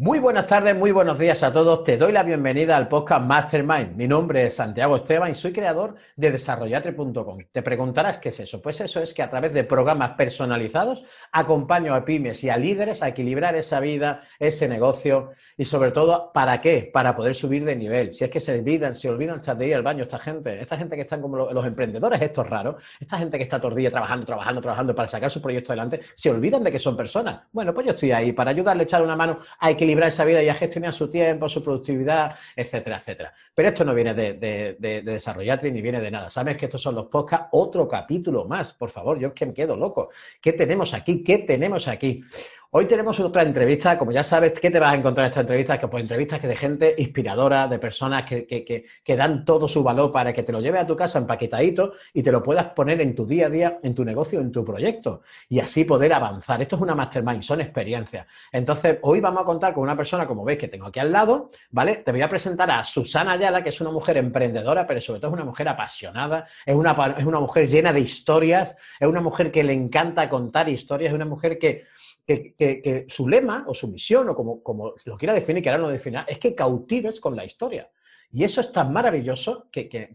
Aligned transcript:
Muy 0.00 0.20
buenas 0.20 0.46
tardes, 0.46 0.76
muy 0.76 0.92
buenos 0.92 1.18
días 1.18 1.42
a 1.42 1.52
todos. 1.52 1.82
Te 1.82 1.96
doy 1.96 2.12
la 2.12 2.22
bienvenida 2.22 2.76
al 2.76 2.86
podcast 2.86 3.26
Mastermind. 3.26 3.96
Mi 3.96 4.06
nombre 4.06 4.46
es 4.46 4.54
Santiago 4.54 4.94
Esteban 4.94 5.32
y 5.32 5.34
soy 5.34 5.52
creador 5.52 5.96
de 6.14 6.30
desarrollatre.com. 6.30 7.38
Te 7.50 7.62
preguntarás 7.62 8.18
qué 8.18 8.28
es 8.28 8.38
eso. 8.38 8.62
Pues 8.62 8.80
eso 8.80 9.02
es 9.02 9.12
que 9.12 9.24
a 9.24 9.28
través 9.28 9.52
de 9.52 9.64
programas 9.64 10.10
personalizados 10.10 11.02
acompaño 11.32 11.96
a 11.96 12.04
pymes 12.04 12.44
y 12.44 12.48
a 12.48 12.56
líderes 12.56 13.02
a 13.02 13.08
equilibrar 13.08 13.56
esa 13.56 13.80
vida, 13.80 14.22
ese 14.38 14.68
negocio 14.68 15.32
y 15.56 15.64
sobre 15.64 15.90
todo, 15.90 16.30
¿para 16.32 16.60
qué? 16.60 16.88
Para 16.92 17.16
poder 17.16 17.34
subir 17.34 17.64
de 17.64 17.74
nivel. 17.74 18.14
Si 18.14 18.22
es 18.22 18.30
que 18.30 18.38
se 18.38 18.56
olvidan, 18.56 18.94
se 18.94 19.10
olvidan 19.10 19.42
de 19.58 19.66
ir 19.66 19.74
al 19.74 19.82
baño 19.82 20.04
esta 20.04 20.20
gente, 20.20 20.60
esta 20.60 20.78
gente 20.78 20.94
que 20.94 21.02
están 21.02 21.20
como 21.20 21.38
los, 21.38 21.66
emprendedores 21.66 22.22
estos 22.22 22.48
raros, 22.48 22.80
esta 23.00 23.18
gente 23.18 23.36
que 23.36 23.42
está 23.42 23.58
día 23.58 23.90
trabajando, 23.90 24.24
trabajando, 24.24 24.60
trabajando 24.60 24.94
para 24.94 25.08
sacar 25.08 25.28
su 25.28 25.42
proyecto 25.42 25.72
adelante, 25.72 26.02
se 26.14 26.30
olvidan 26.30 26.62
de 26.62 26.70
que 26.70 26.78
son 26.78 26.96
personas. 26.96 27.40
Bueno, 27.50 27.74
pues 27.74 27.84
yo 27.84 27.90
estoy 27.94 28.12
ahí 28.12 28.30
para 28.30 28.52
ayudarle 28.52 28.82
a 28.82 28.84
echar 28.84 29.02
una 29.02 29.16
mano 29.16 29.40
a 29.58 29.72
equilibrar 29.72 29.87
equilibrar 29.88 30.08
esa 30.08 30.24
vida 30.24 30.42
y 30.42 30.48
a 30.48 30.54
gestionar 30.54 30.92
su 30.92 31.08
tiempo, 31.08 31.48
su 31.48 31.62
productividad, 31.62 32.36
etcétera, 32.54 32.98
etcétera. 32.98 33.32
Pero 33.54 33.68
esto 33.68 33.84
no 33.84 33.94
viene 33.94 34.12
de, 34.12 34.34
de, 34.34 35.70
ni 35.72 35.80
viene 35.80 36.00
de 36.00 36.10
nada. 36.10 36.28
Sabes 36.28 36.56
que 36.56 36.66
estos 36.66 36.82
son 36.82 36.94
los 36.94 37.06
podcasts, 37.06 37.48
otro 37.52 37.88
capítulo 37.88 38.44
más, 38.44 38.72
por 38.74 38.90
favor, 38.90 39.18
yo 39.18 39.28
es 39.28 39.34
que 39.34 39.46
me 39.46 39.54
quedo 39.54 39.76
loco. 39.76 40.10
¿Qué 40.42 40.52
tenemos 40.52 40.92
aquí? 40.92 41.24
¿Qué 41.24 41.38
tenemos 41.38 41.88
aquí? 41.88 42.22
Hoy 42.70 42.84
tenemos 42.84 43.18
otra 43.18 43.40
entrevista, 43.44 43.96
como 43.96 44.12
ya 44.12 44.22
sabes, 44.22 44.52
¿qué 44.60 44.70
te 44.70 44.78
vas 44.78 44.92
a 44.92 44.96
encontrar 44.96 45.24
en 45.24 45.30
esta 45.30 45.40
entrevista? 45.40 45.78
Que 45.78 45.88
pues 45.88 46.02
entrevistas 46.02 46.38
que 46.38 46.48
de 46.48 46.54
gente 46.54 46.94
inspiradora, 46.98 47.66
de 47.66 47.78
personas 47.78 48.26
que, 48.26 48.46
que, 48.46 49.16
dan 49.16 49.46
todo 49.46 49.66
su 49.66 49.82
valor 49.82 50.12
para 50.12 50.34
que 50.34 50.42
te 50.42 50.52
lo 50.52 50.60
lleves 50.60 50.82
a 50.82 50.86
tu 50.86 50.94
casa 50.94 51.18
empaquetadito 51.18 51.94
y 52.12 52.22
te 52.22 52.30
lo 52.30 52.42
puedas 52.42 52.66
poner 52.72 53.00
en 53.00 53.14
tu 53.14 53.26
día 53.26 53.46
a 53.46 53.48
día, 53.48 53.78
en 53.82 53.94
tu 53.94 54.04
negocio, 54.04 54.38
en 54.38 54.52
tu 54.52 54.66
proyecto 54.66 55.22
y 55.48 55.60
así 55.60 55.84
poder 55.84 56.12
avanzar. 56.12 56.60
Esto 56.60 56.76
es 56.76 56.82
una 56.82 56.94
mastermind, 56.94 57.42
son 57.42 57.62
experiencias. 57.62 58.26
Entonces, 58.52 58.98
hoy 59.00 59.20
vamos 59.20 59.40
a 59.40 59.44
contar 59.46 59.72
con 59.72 59.84
una 59.84 59.96
persona, 59.96 60.26
como 60.26 60.44
veis, 60.44 60.58
que 60.58 60.68
tengo 60.68 60.88
aquí 60.88 61.00
al 61.00 61.10
lado, 61.10 61.50
¿vale? 61.70 61.96
Te 61.96 62.12
voy 62.12 62.20
a 62.20 62.28
presentar 62.28 62.70
a 62.70 62.84
Susana 62.84 63.32
Ayala, 63.32 63.62
que 63.62 63.70
es 63.70 63.80
una 63.80 63.92
mujer 63.92 64.18
emprendedora, 64.18 64.86
pero 64.86 65.00
sobre 65.00 65.20
todo 65.20 65.30
es 65.30 65.34
una 65.36 65.46
mujer 65.46 65.70
apasionada, 65.70 66.46
es 66.66 66.74
una, 66.74 67.14
es 67.16 67.24
una 67.24 67.40
mujer 67.40 67.66
llena 67.66 67.94
de 67.94 68.00
historias, 68.00 68.76
es 69.00 69.08
una 69.08 69.22
mujer 69.22 69.50
que 69.50 69.64
le 69.64 69.72
encanta 69.72 70.28
contar 70.28 70.68
historias, 70.68 71.12
es 71.12 71.14
una 71.14 71.24
mujer 71.24 71.58
que 71.58 71.86
que, 72.28 73.06
su 73.08 73.26
lema 73.26 73.64
o 73.66 73.74
su 73.74 73.88
misión, 73.88 74.28
o 74.28 74.34
como, 74.34 74.62
como 74.62 74.94
lo 75.04 75.16
quiera 75.16 75.32
definir, 75.32 75.62
que 75.62 75.70
ahora 75.70 75.82
no 75.82 75.88
defina, 75.88 76.26
es 76.28 76.38
que 76.38 76.54
cautives 76.54 77.20
con 77.20 77.34
la 77.34 77.44
historia. 77.44 77.90
Y 78.30 78.44
eso 78.44 78.60
es 78.60 78.70
tan 78.72 78.92
maravilloso 78.92 79.68
que, 79.72 80.10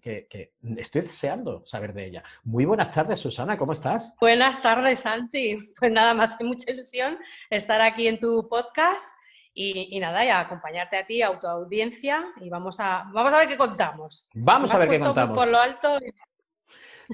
estoy 0.78 1.02
deseando 1.02 1.66
saber 1.66 1.94
de 1.94 2.06
ella. 2.06 2.24
Muy 2.44 2.66
buenas 2.66 2.94
tardes, 2.94 3.20
Susana, 3.20 3.58
¿cómo 3.58 3.74
estás? 3.74 4.14
Buenas 4.20 4.62
tardes, 4.62 5.00
Santi. 5.00 5.58
Pues 5.80 5.92
nada, 5.92 6.14
me 6.14 6.26
hace 6.26 6.44
mucha 6.44 6.72
ilusión 6.72 7.18
estar 7.50 7.82
aquí 7.82 8.08
en 8.08 8.20
tu 8.20 8.48
podcast 8.48 9.18
y, 9.56 10.00
nada, 10.00 10.24
y 10.24 10.30
acompañarte 10.30 10.98
a 10.98 11.06
ti, 11.08 11.24
a 11.24 11.40
tu 11.40 11.48
audiencia, 11.48 12.24
y 12.40 12.50
vamos 12.50 12.80
a, 12.80 13.06
vamos 13.12 13.34
a 13.34 13.40
ver 13.40 13.48
qué 13.48 13.58
contamos. 13.58 14.28
Vamos 14.34 14.72
a 14.72 14.78
ver 14.78 14.90
qué 14.90 15.00
contamos. 15.00 15.36
Por 15.36 15.48
lo 15.48 15.60
alto. 15.60 15.98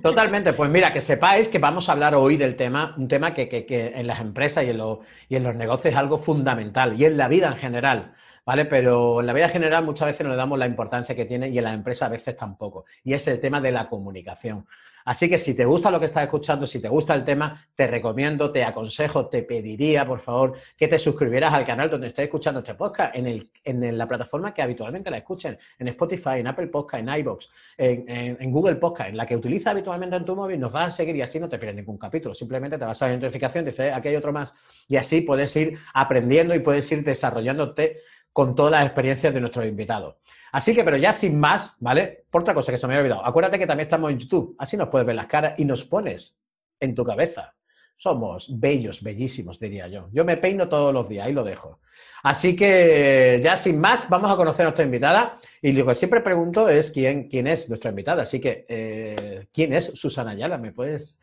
Totalmente, 0.01 0.53
pues 0.53 0.69
mira, 0.69 0.93
que 0.93 1.01
sepáis 1.01 1.47
que 1.47 1.59
vamos 1.59 1.89
a 1.89 1.93
hablar 1.93 2.15
hoy 2.15 2.37
del 2.37 2.55
tema, 2.55 2.93
un 2.97 3.07
tema 3.07 3.33
que, 3.33 3.65
en 3.95 4.07
las 4.07 4.19
empresas 4.21 4.63
y 4.63 4.69
en, 4.69 4.81
y 5.27 5.35
en 5.35 5.43
los 5.43 5.55
negocios 5.55 5.93
es 5.93 5.97
algo 5.97 6.17
fundamental 6.17 6.99
y 6.99 7.05
en 7.05 7.17
la 7.17 7.27
vida 7.27 7.47
en 7.47 7.57
general. 7.57 8.13
¿Vale? 8.45 8.65
Pero 8.65 9.19
en 9.19 9.27
la 9.27 9.33
vida 9.33 9.47
general 9.47 9.85
muchas 9.85 10.07
veces 10.07 10.23
no 10.23 10.31
le 10.31 10.35
damos 10.35 10.57
la 10.57 10.65
importancia 10.65 11.15
que 11.15 11.25
tiene 11.25 11.49
y 11.49 11.59
en 11.59 11.63
las 11.65 11.75
empresas 11.75 12.07
a 12.07 12.09
veces 12.09 12.35
tampoco. 12.35 12.85
Y 13.03 13.13
es 13.13 13.27
el 13.27 13.39
tema 13.39 13.61
de 13.61 13.71
la 13.71 13.87
comunicación. 13.87 14.65
Así 15.09 15.27
que 15.27 15.39
si 15.39 15.55
te 15.55 15.65
gusta 15.65 15.89
lo 15.89 15.99
que 15.99 16.05
estás 16.05 16.21
escuchando, 16.21 16.67
si 16.67 16.79
te 16.79 16.87
gusta 16.87 17.15
el 17.15 17.25
tema, 17.25 17.65
te 17.73 17.87
recomiendo, 17.87 18.51
te 18.51 18.63
aconsejo, 18.63 19.25
te 19.25 19.41
pediría, 19.41 20.05
por 20.05 20.19
favor, 20.19 20.53
que 20.77 20.87
te 20.87 20.99
suscribieras 20.99 21.51
al 21.51 21.65
canal 21.65 21.89
donde 21.89 22.09
estés 22.09 22.25
escuchando 22.25 22.59
este 22.59 22.75
podcast, 22.75 23.15
en, 23.15 23.25
el, 23.25 23.49
en 23.63 23.97
la 23.97 24.07
plataforma 24.07 24.53
que 24.53 24.61
habitualmente 24.61 25.09
la 25.09 25.17
escuchen, 25.17 25.57
en 25.79 25.87
Spotify, 25.87 26.33
en 26.35 26.45
Apple 26.45 26.67
Podcast, 26.67 27.01
en 27.01 27.09
iBox, 27.21 27.49
en, 27.75 28.51
Google 28.51 28.75
Podcast, 28.75 29.09
en 29.09 29.17
la 29.17 29.25
que 29.25 29.35
utilizas 29.35 29.71
habitualmente 29.71 30.15
en 30.15 30.25
tu 30.25 30.35
móvil, 30.35 30.59
nos 30.59 30.71
vas 30.71 30.89
a 30.89 30.91
seguir 30.91 31.15
y 31.15 31.23
así 31.23 31.39
no 31.39 31.49
te 31.49 31.57
pierdes 31.57 31.77
ningún 31.77 31.97
capítulo. 31.97 32.35
Simplemente 32.35 32.77
te 32.77 32.85
vas 32.85 33.01
a 33.01 33.07
la 33.07 33.15
notificación, 33.15 33.65
dices, 33.65 33.91
aquí 33.91 34.09
hay 34.09 34.15
otro 34.15 34.31
más, 34.31 34.53
y 34.87 34.95
así 34.97 35.21
puedes 35.21 35.55
ir 35.55 35.79
aprendiendo 35.91 36.53
y 36.53 36.59
puedes 36.59 36.91
ir 36.91 37.03
desarrollándote 37.03 37.97
con 38.31 38.53
todas 38.53 38.73
las 38.73 38.85
experiencias 38.85 39.33
de 39.33 39.41
nuestros 39.41 39.65
invitados. 39.65 40.17
Así 40.51 40.73
que, 40.73 40.83
pero 40.83 40.97
ya 40.97 41.13
sin 41.13 41.39
más, 41.39 41.75
¿vale? 41.79 42.25
Por 42.29 42.41
otra 42.41 42.53
cosa 42.53 42.71
que 42.71 42.77
se 42.77 42.87
me 42.87 42.93
había 42.93 43.03
olvidado, 43.03 43.25
acuérdate 43.25 43.59
que 43.59 43.67
también 43.67 43.87
estamos 43.87 44.11
en 44.11 44.19
YouTube, 44.19 44.55
así 44.57 44.77
nos 44.77 44.89
puedes 44.89 45.05
ver 45.05 45.15
las 45.15 45.27
caras 45.27 45.53
y 45.57 45.65
nos 45.65 45.83
pones 45.83 46.37
en 46.79 46.95
tu 46.95 47.03
cabeza. 47.03 47.55
Somos 47.97 48.47
bellos, 48.57 49.03
bellísimos, 49.03 49.59
diría 49.59 49.87
yo. 49.89 50.09
Yo 50.13 50.23
me 50.23 50.37
peino 50.37 50.69
todos 50.69 50.93
los 50.93 51.09
días, 51.09 51.27
ahí 51.27 51.33
lo 51.33 51.43
dejo. 51.43 51.81
Así 52.23 52.55
que 52.55 53.41
ya 53.43 53.57
sin 53.57 53.77
más, 53.77 54.07
vamos 54.09 54.31
a 54.31 54.37
conocer 54.37 54.61
a 54.61 54.69
nuestra 54.69 54.85
invitada. 54.85 55.37
Y 55.61 55.73
lo 55.73 55.85
que 55.85 55.95
siempre 55.95 56.21
pregunto 56.21 56.69
es 56.69 56.91
quién, 56.91 57.27
quién 57.27 57.47
es 57.47 57.67
nuestra 57.67 57.89
invitada. 57.89 58.23
Así 58.23 58.39
que, 58.39 58.65
eh, 58.69 59.47
¿quién 59.51 59.73
es 59.73 59.85
Susana 59.95 60.31
Ayala? 60.31 60.57
¿Me 60.57 60.71
puedes 60.71 61.19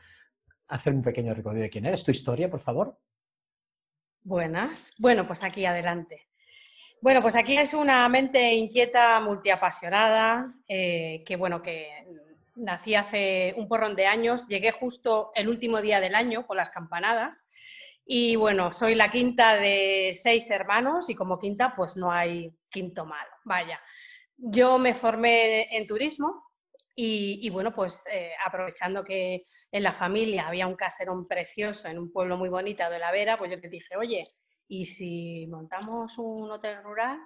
hacer 0.69 0.93
un 0.93 1.03
pequeño 1.03 1.33
recorrido 1.33 1.63
de 1.63 1.71
quién 1.71 1.87
eres? 1.87 2.05
¿Tu 2.05 2.11
historia, 2.11 2.51
por 2.51 2.61
favor? 2.61 2.99
Buenas. 4.23 4.93
Bueno, 4.99 5.27
pues 5.27 5.43
aquí 5.43 5.65
adelante. 5.65 6.29
Bueno, 7.01 7.23
pues 7.23 7.37
aquí 7.37 7.57
es 7.57 7.75
una 7.75 8.09
mente 8.09 8.55
inquieta, 8.55 9.21
multiapasionada, 9.21 10.53
eh, 10.69 11.23
que 11.27 11.37
bueno, 11.37 11.63
que 11.63 11.91
nací 12.57 12.95
hace 12.95 13.55
un 13.57 13.69
porrón 13.69 13.95
de 13.95 14.07
años, 14.07 14.49
llegué 14.49 14.73
justo 14.73 15.31
el 15.35 15.49
último 15.49 15.81
día 15.81 16.01
del 16.01 16.15
año 16.15 16.47
con 16.47 16.57
las 16.57 16.71
campanadas 16.71 17.45
y 18.07 18.37
bueno, 18.37 18.73
soy 18.73 18.95
la 18.95 19.11
quinta 19.11 19.57
de 19.57 20.13
seis 20.15 20.51
hermanos 20.51 21.11
y 21.11 21.15
como 21.15 21.39
quinta 21.39 21.75
pues 21.77 21.97
no 21.97 22.11
hay 22.11 22.47
quinto 22.71 23.05
malo, 23.05 23.31
vaya. 23.45 23.81
Yo 24.37 24.79
me 24.79 24.95
formé 24.95 25.77
en 25.77 25.87
turismo 25.87 26.45
y, 26.99 27.51
bueno, 27.51 27.75
pues 27.75 28.07
eh, 28.11 28.33
aprovechando 28.43 29.05
que 29.05 29.45
en 29.71 29.83
la 29.83 29.93
familia 29.93 30.49
había 30.49 30.67
un 30.67 30.77
caserón 30.77 31.27
precioso 31.27 31.89
en 31.89 31.99
un 31.99 32.11
pueblo 32.11 32.39
muy 32.39 32.49
bonito 32.49 32.89
de 32.89 32.99
La 32.99 33.13
Vera, 33.13 33.37
pues 33.37 33.51
yo 33.51 33.61
te 33.61 33.69
dije, 33.69 33.97
oye, 33.99 34.27
y 34.69 34.87
si 34.87 35.47
montamos 35.49 36.19
un 36.19 36.51
hotel 36.51 36.83
rural, 36.83 37.19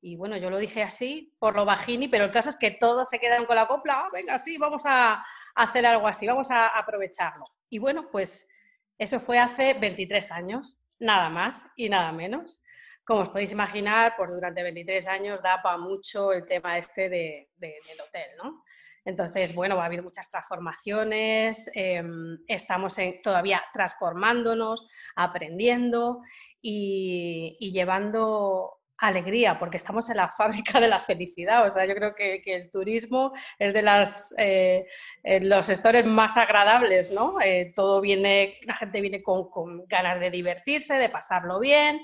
y 0.00 0.16
bueno, 0.16 0.36
yo 0.36 0.48
lo 0.48 0.58
dije 0.58 0.82
así 0.82 1.34
por 1.38 1.56
lo 1.56 1.64
bajini, 1.64 2.08
pero 2.08 2.24
el 2.24 2.30
caso 2.30 2.50
es 2.50 2.56
que 2.56 2.70
todos 2.70 3.08
se 3.08 3.18
quedan 3.18 3.46
con 3.46 3.56
la 3.56 3.66
copla, 3.66 4.04
ah, 4.04 4.08
venga, 4.12 4.38
sí, 4.38 4.56
vamos 4.56 4.82
a 4.84 5.24
hacer 5.54 5.84
algo 5.86 6.06
así, 6.06 6.26
vamos 6.26 6.50
a 6.50 6.68
aprovecharlo. 6.68 7.44
Y 7.68 7.78
bueno, 7.78 8.08
pues 8.10 8.48
eso 8.96 9.18
fue 9.18 9.38
hace 9.38 9.74
23 9.74 10.30
años, 10.30 10.76
nada 11.00 11.28
más 11.30 11.68
y 11.76 11.88
nada 11.88 12.12
menos. 12.12 12.62
Como 13.04 13.22
os 13.22 13.30
podéis 13.30 13.52
imaginar, 13.52 14.14
pues 14.16 14.30
durante 14.30 14.62
23 14.62 15.08
años 15.08 15.42
da 15.42 15.62
para 15.62 15.78
mucho 15.78 16.32
el 16.32 16.44
tema 16.44 16.78
este 16.78 17.08
de, 17.08 17.50
del 17.56 18.00
hotel, 18.00 18.30
¿no? 18.42 18.62
Entonces, 19.08 19.54
bueno, 19.54 19.80
ha 19.80 19.86
habido 19.86 20.02
muchas 20.02 20.30
transformaciones, 20.30 21.70
em, 21.74 22.38
estamos 22.46 22.94
todavía 23.22 23.62
transformándonos, 23.72 24.86
aprendiendo 25.16 26.20
y, 26.60 27.56
llevando 27.72 28.80
alegría, 28.98 29.58
porque 29.58 29.78
estamos 29.78 30.10
en 30.10 30.18
la 30.18 30.28
fábrica 30.36 30.78
de 30.78 30.88
la 30.88 31.00
felicidad. 31.00 31.66
O 31.66 31.70
sea, 31.70 31.86
yo 31.86 31.94
creo 31.94 32.14
que, 32.14 32.42
el 32.44 32.70
turismo 32.70 33.32
es 33.58 33.72
de 33.72 33.80
las, 33.80 34.34
eh, 34.36 34.86
eh, 35.22 35.40
los 35.40 35.64
sectores 35.64 36.04
más 36.04 36.36
agradables, 36.36 37.10
¿no? 37.10 37.40
Eh, 37.40 37.72
todo 37.74 38.02
viene, 38.02 38.58
la 38.66 38.74
gente 38.74 39.00
viene 39.00 39.22
con, 39.22 39.86
ganas 39.86 40.20
de 40.20 40.30
divertirse, 40.30 40.98
de 40.98 41.08
pasarlo 41.08 41.60
bien 41.60 41.98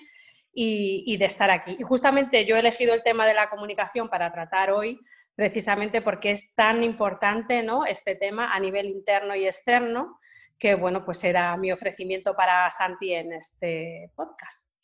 y, 0.55 1.05
y 1.07 1.19
de 1.19 1.27
estar 1.27 1.51
aquí. 1.51 1.77
Y 1.79 1.83
justamente 1.83 2.47
yo 2.47 2.57
he 2.57 2.61
elegido 2.61 2.95
el 2.95 3.03
tema 3.03 3.27
de 3.27 3.35
la 3.35 3.51
comunicación 3.51 4.09
para 4.09 4.33
tratar 4.33 4.71
hoy 4.71 4.99
precisamente 5.35 6.01
porque 6.03 6.31
es 6.31 6.55
tan 6.55 6.83
importante 6.83 7.63
¿no? 7.63 7.85
este 7.85 8.15
tema 8.15 8.55
a 8.55 8.61
nivel 8.61 8.87
interno 8.87 9.35
y 9.35 9.47
externo, 9.47 10.19
que 10.59 10.75
bueno, 10.75 11.05
pues 11.05 11.25
era 11.25 11.57
mi 11.57 11.73
ofrecimiento 11.73 12.35
para 12.35 12.71
Santi 12.71 13.13
en 13.13 13.33
este 13.33 14.11
podcast. 14.15 14.75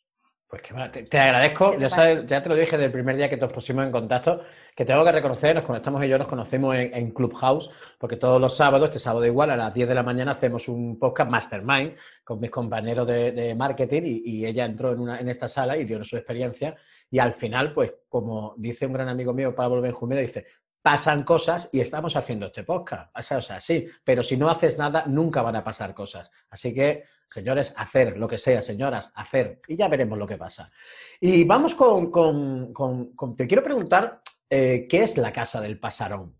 Pues 0.51 0.63
que 0.63 0.73
te, 0.91 1.03
te, 1.03 1.17
agradezco, 1.17 1.79
ya, 1.79 1.89
sabes, 1.89 2.27
ya 2.27 2.43
te 2.43 2.49
lo 2.49 2.55
dije 2.55 2.71
desde 2.71 2.87
el 2.87 2.91
primer 2.91 3.15
día 3.15 3.29
que 3.29 3.37
nos 3.37 3.53
pusimos 3.53 3.85
en 3.85 3.91
contacto, 3.93 4.41
que 4.75 4.83
tengo 4.83 5.01
que 5.05 5.13
reconocer, 5.13 5.55
nos 5.55 5.63
conectamos 5.63 6.03
y 6.03 6.09
yo 6.09 6.17
nos 6.17 6.27
conocemos 6.27 6.75
en, 6.75 7.11
Clubhouse, 7.11 7.71
porque 7.97 8.17
todos 8.17 8.41
los 8.41 8.53
sábados, 8.53 8.89
este 8.89 8.99
sábado 8.99 9.25
igual, 9.25 9.49
a 9.51 9.55
las 9.55 9.73
10 9.73 9.87
de 9.87 9.95
la 9.95 10.03
mañana 10.03 10.31
hacemos 10.31 10.67
un 10.67 10.99
podcast 10.99 11.31
Mastermind 11.31 11.95
con 12.25 12.41
mis 12.41 12.51
compañeros 12.51 13.07
de, 13.07 13.55
marketing 13.55 14.01
y, 14.03 14.45
ella 14.45 14.65
entró 14.65 14.91
en, 14.91 14.99
una, 14.99 15.21
en 15.21 15.29
esta 15.29 15.47
sala 15.47 15.77
y 15.77 15.85
dio 15.85 16.03
su 16.03 16.17
experiencia 16.17 16.75
y 17.11 17.19
al 17.19 17.33
final, 17.33 17.73
pues, 17.73 17.93
como 18.07 18.55
dice 18.57 18.85
un 18.85 18.93
gran 18.93 19.09
amigo 19.09 19.33
mío, 19.33 19.53
Pablo 19.53 19.81
Benjumeda, 19.81 20.21
dice, 20.21 20.45
pasan 20.81 21.23
cosas 21.23 21.69
y 21.73 21.81
estamos 21.81 22.15
haciendo 22.15 22.47
este 22.47 22.63
podcast. 22.63 23.13
O 23.15 23.41
sea, 23.41 23.59
sí, 23.59 23.85
pero 24.03 24.23
si 24.23 24.37
no 24.37 24.49
haces 24.49 24.77
nada, 24.77 25.03
nunca 25.05 25.41
van 25.41 25.57
a 25.57 25.63
pasar 25.63 25.93
cosas. 25.93 26.31
Así 26.49 26.73
que, 26.73 27.03
señores, 27.27 27.73
hacer 27.75 28.17
lo 28.17 28.29
que 28.29 28.37
sea, 28.37 28.61
señoras, 28.61 29.11
hacer. 29.13 29.61
Y 29.67 29.75
ya 29.75 29.89
veremos 29.89 30.17
lo 30.17 30.25
que 30.25 30.37
pasa. 30.37 30.71
Y 31.19 31.43
vamos 31.43 31.75
con, 31.75 33.35
te 33.35 33.45
quiero 33.45 33.61
preguntar, 33.61 34.21
eh, 34.49 34.87
¿qué 34.89 35.03
es 35.03 35.17
la 35.17 35.33
casa 35.33 35.59
del 35.59 35.79
pasarón? 35.79 36.37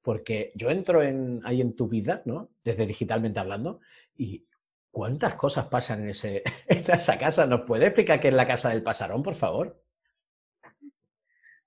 Porque 0.00 0.52
yo 0.54 0.70
entro 0.70 1.02
en, 1.02 1.42
ahí 1.44 1.60
en 1.60 1.76
tu 1.76 1.86
vida, 1.86 2.22
¿no? 2.24 2.50
Desde 2.64 2.86
digitalmente 2.86 3.40
hablando, 3.40 3.80
y 4.16 4.46
¿cuántas 4.90 5.34
cosas 5.34 5.66
pasan 5.66 6.04
en, 6.04 6.08
ese, 6.10 6.42
en 6.66 6.90
esa 6.90 7.18
casa? 7.18 7.44
¿Nos 7.44 7.62
puede 7.66 7.86
explicar 7.86 8.20
qué 8.20 8.28
es 8.28 8.34
la 8.34 8.46
casa 8.46 8.70
del 8.70 8.82
pasarón, 8.82 9.22
por 9.22 9.34
favor? 9.34 9.83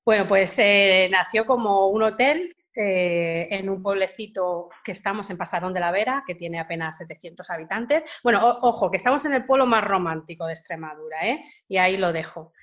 Bueno, 0.07 0.25
pues 0.25 0.57
eh, 0.59 1.09
nació 1.12 1.45
como 1.45 1.88
un 1.89 2.01
hotel 2.01 2.56
eh, 2.74 3.50
en 3.51 3.68
un 3.68 3.83
pueblecito 3.83 4.69
que 4.81 4.94
estamos 4.94 5.30
en 5.31 5.38
Pasarón 5.38 5.74
de 5.74 5.81
la 5.81 5.92
Vera, 5.92 6.24
que 6.25 6.33
tiene 6.33 6.62
apenas 6.62 6.95
700 7.00 7.50
habitantes. 7.50 8.04
Bueno, 8.24 8.39
ojo, 8.62 8.89
que 8.89 8.95
estamos 8.95 9.25
en 9.25 9.33
el 9.33 9.44
pueblo 9.44 9.65
más 9.65 9.83
romántico 9.83 10.45
de 10.45 10.54
Extremadura, 10.54 11.27
¿eh? 11.27 11.44
Y 11.68 11.75
ahí 11.75 11.98
lo 11.98 12.13
dejo. 12.13 12.54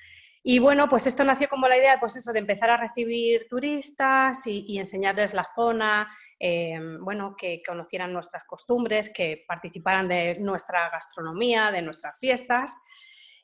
Y 0.42 0.58
bueno, 0.58 0.88
pues 0.88 1.06
esto 1.06 1.22
nació 1.22 1.50
como 1.50 1.68
la 1.68 1.76
idea, 1.76 2.00
pues 2.00 2.16
eso, 2.16 2.32
de 2.32 2.38
empezar 2.38 2.70
a 2.70 2.78
recibir 2.78 3.46
turistas 3.46 4.46
y, 4.46 4.78
enseñarles 4.78 5.34
la 5.34 5.46
zona, 5.54 6.10
eh, 6.40 6.78
bueno, 7.00 7.34
que 7.36 7.60
conocieran 7.66 8.10
nuestras 8.10 8.44
costumbres, 8.44 9.10
que 9.10 9.44
participaran 9.46 10.08
de 10.08 10.38
nuestra 10.40 10.88
gastronomía, 10.88 11.70
de 11.70 11.82
nuestras 11.82 12.18
fiestas. 12.18 12.74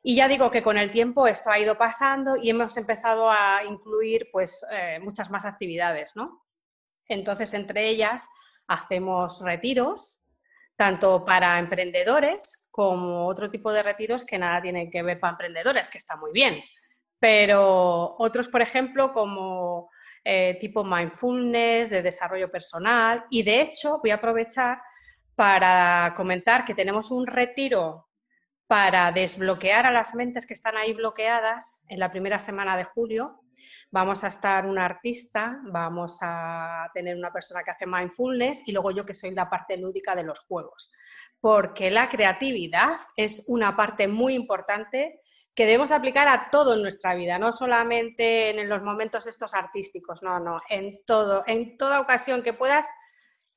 Y 0.03 0.17
ya 0.17 0.29
digo 0.29 0.51
que 0.51 0.63
con 0.63 0.79
el 0.79 0.91
tiempo 0.91 1.27
esto 1.27 1.51
ha 1.51 1.59
ido 1.59 1.77
pasando 1.77 2.37
y 2.37 2.51
hemos 2.51 2.77
empezado 2.77 3.31
a 3.31 3.63
incluir 3.69 4.29
pues 4.33 4.65
eh, 4.73 4.99
muchas 5.01 5.31
más 5.31 5.45
actividades, 5.45 6.17
¿no? 6.17 6.47
Entonces, 7.07 7.53
entre 7.55 7.89
ellas, 7.89 8.29
hacemos 8.67 9.43
retiros, 9.45 10.23
tanto 10.77 11.25
para 11.25 11.59
emprendedores 11.59 12.69
como 12.71 13.27
otro 13.27 13.51
tipo 13.51 13.73
de 13.73 13.83
retiros 13.83 14.25
que 14.25 14.39
nada 14.39 14.63
tienen 14.63 14.91
que 14.91 15.03
ver 15.03 15.21
para 15.21 15.33
emprendedores, 15.33 15.89
que 15.89 15.99
está 15.99 16.17
muy 16.17 16.31
bien 16.33 16.63
pero 17.21 18.17
otros, 18.19 18.49
por 18.49 18.63
ejemplo, 18.63 19.13
como 19.13 19.91
eh, 20.25 20.57
tipo 20.59 20.83
mindfulness, 20.83 21.91
de 21.91 22.03
desarrollo 22.03 22.51
personal. 22.51 23.27
Y 23.31 23.43
de 23.43 23.61
hecho, 23.61 24.01
voy 24.03 24.11
a 24.11 24.17
aprovechar 24.17 24.81
para 25.37 26.13
comentar 26.17 26.65
que 26.65 26.75
tenemos 26.75 27.11
un 27.11 27.27
retiro 27.27 28.09
para 28.71 29.11
desbloquear 29.11 29.85
a 29.85 29.91
las 29.91 30.15
mentes 30.15 30.47
que 30.47 30.55
están 30.55 30.77
ahí 30.77 30.93
bloqueadas 30.93 31.83
en 31.89 31.99
la 31.99 32.13
primera 32.13 32.39
semana 32.39 32.77
de 32.77 32.85
julio. 32.85 33.41
Vamos 33.91 34.23
a 34.23 34.29
estar 34.29 34.65
un 34.65 34.79
artista, 34.79 35.59
vamos 35.65 36.19
a 36.23 36.89
tener 36.95 37.17
una 37.17 37.33
persona 37.33 37.65
que 37.65 37.73
hace 37.73 37.85
mindfulness 37.85 38.63
y 38.69 38.71
luego 38.71 38.93
yo 38.93 39.05
que 39.05 39.13
soy 39.13 39.33
la 39.33 39.51
parte 39.51 39.77
lúdica 39.77 40.15
de 40.15 40.23
los 40.23 40.39
juegos. 40.39 40.93
Porque 41.41 41.91
la 41.91 42.09
creatividad 42.09 42.97
es 43.17 43.43
una 43.49 43.77
parte 43.77 44.07
muy 44.07 44.35
importante 44.35 45.21
que 45.53 45.67
debemos 45.67 45.91
aplicar 45.91 46.29
a 46.29 46.49
todo 46.49 46.75
en 46.75 46.83
nuestra 46.83 47.17
vida, 47.17 47.41
no 47.41 47.51
solamente 47.51 48.51
en 48.51 48.69
los 48.69 48.85
momentos 48.85 49.27
estos 49.27 49.53
artísticos, 49.55 50.23
no, 50.23 50.39
no, 50.39 50.61
en 50.69 50.95
todo, 51.05 51.43
en 51.49 51.77
toda 51.77 52.01
ocasión 52.01 52.45
que 52.45 52.53
puedas, 52.53 52.87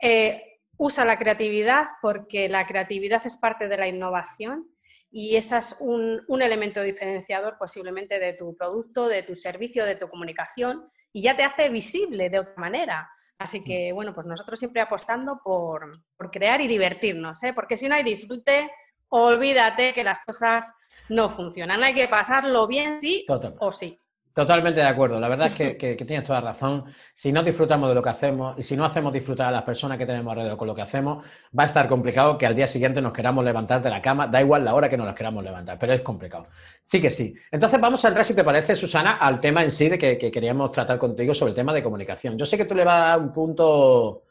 eh, 0.01 0.59
usa 0.77 1.05
la 1.05 1.19
creatividad 1.19 1.85
porque 2.01 2.49
la 2.49 2.65
creatividad 2.65 3.21
es 3.27 3.37
parte 3.37 3.67
de 3.67 3.77
la 3.77 3.87
innovación 3.87 4.72
y 5.15 5.35
ese 5.35 5.57
es 5.59 5.75
un, 5.79 6.23
un, 6.27 6.41
elemento 6.41 6.81
diferenciador 6.81 7.55
posiblemente 7.59 8.17
de 8.17 8.33
tu 8.33 8.55
producto, 8.57 9.07
de 9.07 9.21
tu 9.21 9.35
servicio, 9.35 9.85
de 9.85 9.95
tu 9.95 10.07
comunicación 10.07 10.89
y 11.11 11.21
ya 11.21 11.37
te 11.37 11.43
hace 11.43 11.69
visible 11.69 12.31
de 12.31 12.39
otra 12.39 12.55
manera. 12.57 13.11
Así 13.37 13.63
que, 13.63 13.91
bueno, 13.93 14.11
pues 14.11 14.25
nosotros 14.25 14.57
siempre 14.57 14.81
apostando 14.81 15.39
por, 15.43 15.91
por 16.17 16.31
crear 16.31 16.61
y 16.61 16.67
divertirnos, 16.67 17.43
¿eh? 17.43 17.53
porque 17.53 17.77
si 17.77 17.87
no 17.87 17.93
hay 17.93 18.01
disfrute, 18.01 18.71
olvídate 19.09 19.93
que 19.93 20.03
las 20.03 20.19
cosas 20.21 20.73
no 21.09 21.29
funcionan. 21.29 21.83
Hay 21.83 21.93
que 21.93 22.07
pasarlo 22.07 22.65
bien, 22.65 22.99
sí 22.99 23.23
o 23.59 23.71
sí. 23.71 23.99
Totalmente 24.33 24.79
de 24.79 24.87
acuerdo. 24.87 25.19
La 25.19 25.27
verdad 25.27 25.51
es 25.55 25.77
que, 25.77 25.95
tienes 25.95 26.23
toda 26.23 26.41
razón. 26.41 26.85
Si 27.13 27.31
no 27.31 27.43
disfrutamos 27.43 27.87
de 27.87 27.93
lo 27.93 28.01
que 28.01 28.09
hacemos 28.09 28.57
y 28.57 28.63
si 28.63 28.75
no 28.75 28.83
hacemos 28.83 29.13
disfrutar 29.13 29.47
a 29.47 29.51
las 29.51 29.61
personas 29.63 29.99
que 29.99 30.07
tenemos 30.07 30.31
alrededor 30.31 30.57
con 30.57 30.67
lo 30.67 30.73
que 30.73 30.81
hacemos, 30.81 31.23
va 31.57 31.63
a 31.63 31.65
estar 31.67 31.87
complicado 31.87 32.35
que 32.35 32.47
al 32.47 32.55
día 32.55 32.65
siguiente 32.65 32.99
nos 32.99 33.13
queramos 33.13 33.45
levantar 33.45 33.83
de 33.83 33.91
la 33.91 34.01
cama. 34.01 34.25
Da 34.25 34.41
igual 34.41 34.65
la 34.65 34.73
hora 34.73 34.89
que 34.89 34.97
nos 34.97 35.05
las 35.05 35.15
queramos 35.15 35.43
levantar, 35.43 35.77
pero 35.77 35.93
es 35.93 36.01
complicado. 36.01 36.47
Sí 36.83 36.99
que 36.99 37.11
sí. 37.11 37.35
Entonces 37.51 37.79
vamos 37.79 38.03
a 38.03 38.07
entrar, 38.07 38.25
si 38.25 38.35
te 38.35 38.43
parece, 38.43 38.75
Susana, 38.75 39.17
al 39.17 39.39
tema 39.39 39.63
en 39.63 39.69
sí 39.69 39.87
de 39.87 39.99
que, 39.99 40.17
que 40.17 40.31
queríamos 40.31 40.71
tratar 40.71 40.97
contigo 40.97 41.35
sobre 41.35 41.51
el 41.51 41.55
tema 41.55 41.71
de 41.71 41.83
comunicación. 41.83 42.35
Yo 42.35 42.47
sé 42.47 42.57
que 42.57 42.65
tú 42.65 42.73
le 42.73 42.85
vas 42.85 43.03
a 43.03 43.05
dar 43.09 43.19
un 43.19 43.31
punto 43.31 44.23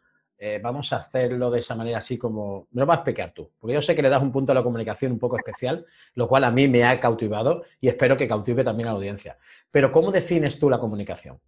eh, 0.44 0.58
vamos 0.60 0.92
a 0.92 0.96
hacerlo 0.96 1.52
de 1.52 1.60
esa 1.60 1.76
manera 1.76 1.98
así 1.98 2.18
como... 2.18 2.66
Me 2.72 2.80
lo 2.80 2.86
vas 2.86 2.96
a 2.96 3.00
explicar 3.02 3.32
tú, 3.32 3.52
porque 3.60 3.74
yo 3.74 3.80
sé 3.80 3.94
que 3.94 4.02
le 4.02 4.08
das 4.08 4.20
un 4.20 4.32
punto 4.32 4.50
a 4.50 4.56
la 4.56 4.64
comunicación 4.64 5.12
un 5.12 5.20
poco 5.20 5.36
especial, 5.36 5.86
lo 6.16 6.26
cual 6.26 6.42
a 6.42 6.50
mí 6.50 6.66
me 6.66 6.82
ha 6.82 6.98
cautivado 6.98 7.62
y 7.80 7.86
espero 7.86 8.16
que 8.16 8.26
cautive 8.26 8.64
también 8.64 8.88
a 8.88 8.90
la 8.90 8.96
audiencia. 8.96 9.38
Pero 9.70 9.92
¿cómo 9.92 10.10
defines 10.10 10.58
tú 10.58 10.68
la 10.68 10.80
comunicación? 10.80 11.38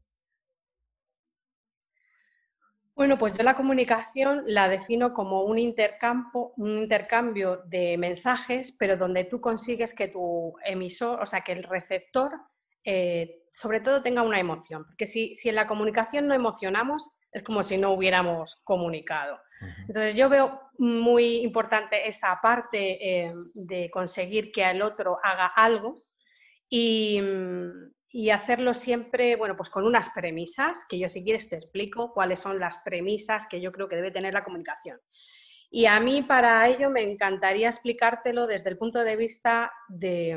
Bueno, 2.94 3.18
pues 3.18 3.36
yo 3.36 3.42
la 3.42 3.56
comunicación 3.56 4.44
la 4.46 4.68
defino 4.68 5.12
como 5.12 5.42
un 5.42 5.58
intercambio, 5.58 6.52
un 6.56 6.78
intercambio 6.78 7.62
de 7.66 7.98
mensajes, 7.98 8.70
pero 8.70 8.96
donde 8.96 9.24
tú 9.24 9.40
consigues 9.40 9.92
que 9.92 10.06
tu 10.06 10.54
emisor, 10.64 11.20
o 11.20 11.26
sea, 11.26 11.40
que 11.40 11.50
el 11.50 11.64
receptor, 11.64 12.30
eh, 12.84 13.43
sobre 13.54 13.78
todo 13.78 14.02
tenga 14.02 14.22
una 14.22 14.40
emoción. 14.40 14.84
Porque 14.84 15.06
si, 15.06 15.32
si 15.34 15.48
en 15.48 15.54
la 15.54 15.68
comunicación 15.68 16.26
no 16.26 16.34
emocionamos, 16.34 17.10
es 17.30 17.44
como 17.44 17.62
si 17.62 17.78
no 17.78 17.92
hubiéramos 17.92 18.56
comunicado. 18.64 19.38
Entonces 19.86 20.16
yo 20.16 20.28
veo 20.28 20.60
muy 20.76 21.36
importante 21.36 22.08
esa 22.08 22.40
parte 22.42 23.26
eh, 23.26 23.32
de 23.54 23.90
conseguir 23.92 24.50
que 24.50 24.68
el 24.68 24.82
otro 24.82 25.18
haga 25.22 25.46
algo 25.46 25.96
y, 26.68 27.22
hacerlo 28.32 28.74
siempre, 28.74 29.36
bueno, 29.36 29.54
pues 29.56 29.70
con 29.70 29.86
unas 29.86 30.10
premisas, 30.10 30.84
que 30.88 30.98
yo 30.98 31.08
si 31.08 31.22
quieres 31.22 31.48
te 31.48 31.54
explico 31.54 32.12
cuáles 32.12 32.40
son 32.40 32.58
las 32.58 32.78
premisas 32.78 33.46
que 33.46 33.60
yo 33.60 33.70
creo 33.70 33.88
que 33.88 33.96
debe 33.96 34.10
tener 34.10 34.34
la 34.34 34.42
comunicación. 34.42 35.00
Y 35.70 35.86
a 35.86 36.00
mí 36.00 36.22
para 36.22 36.68
ello 36.68 36.90
me 36.90 37.02
encantaría 37.02 37.68
explicártelo 37.68 38.48
desde 38.48 38.70
el 38.70 38.78
punto 38.78 39.04
de 39.04 39.16
vista 39.16 39.72
de, 39.88 40.36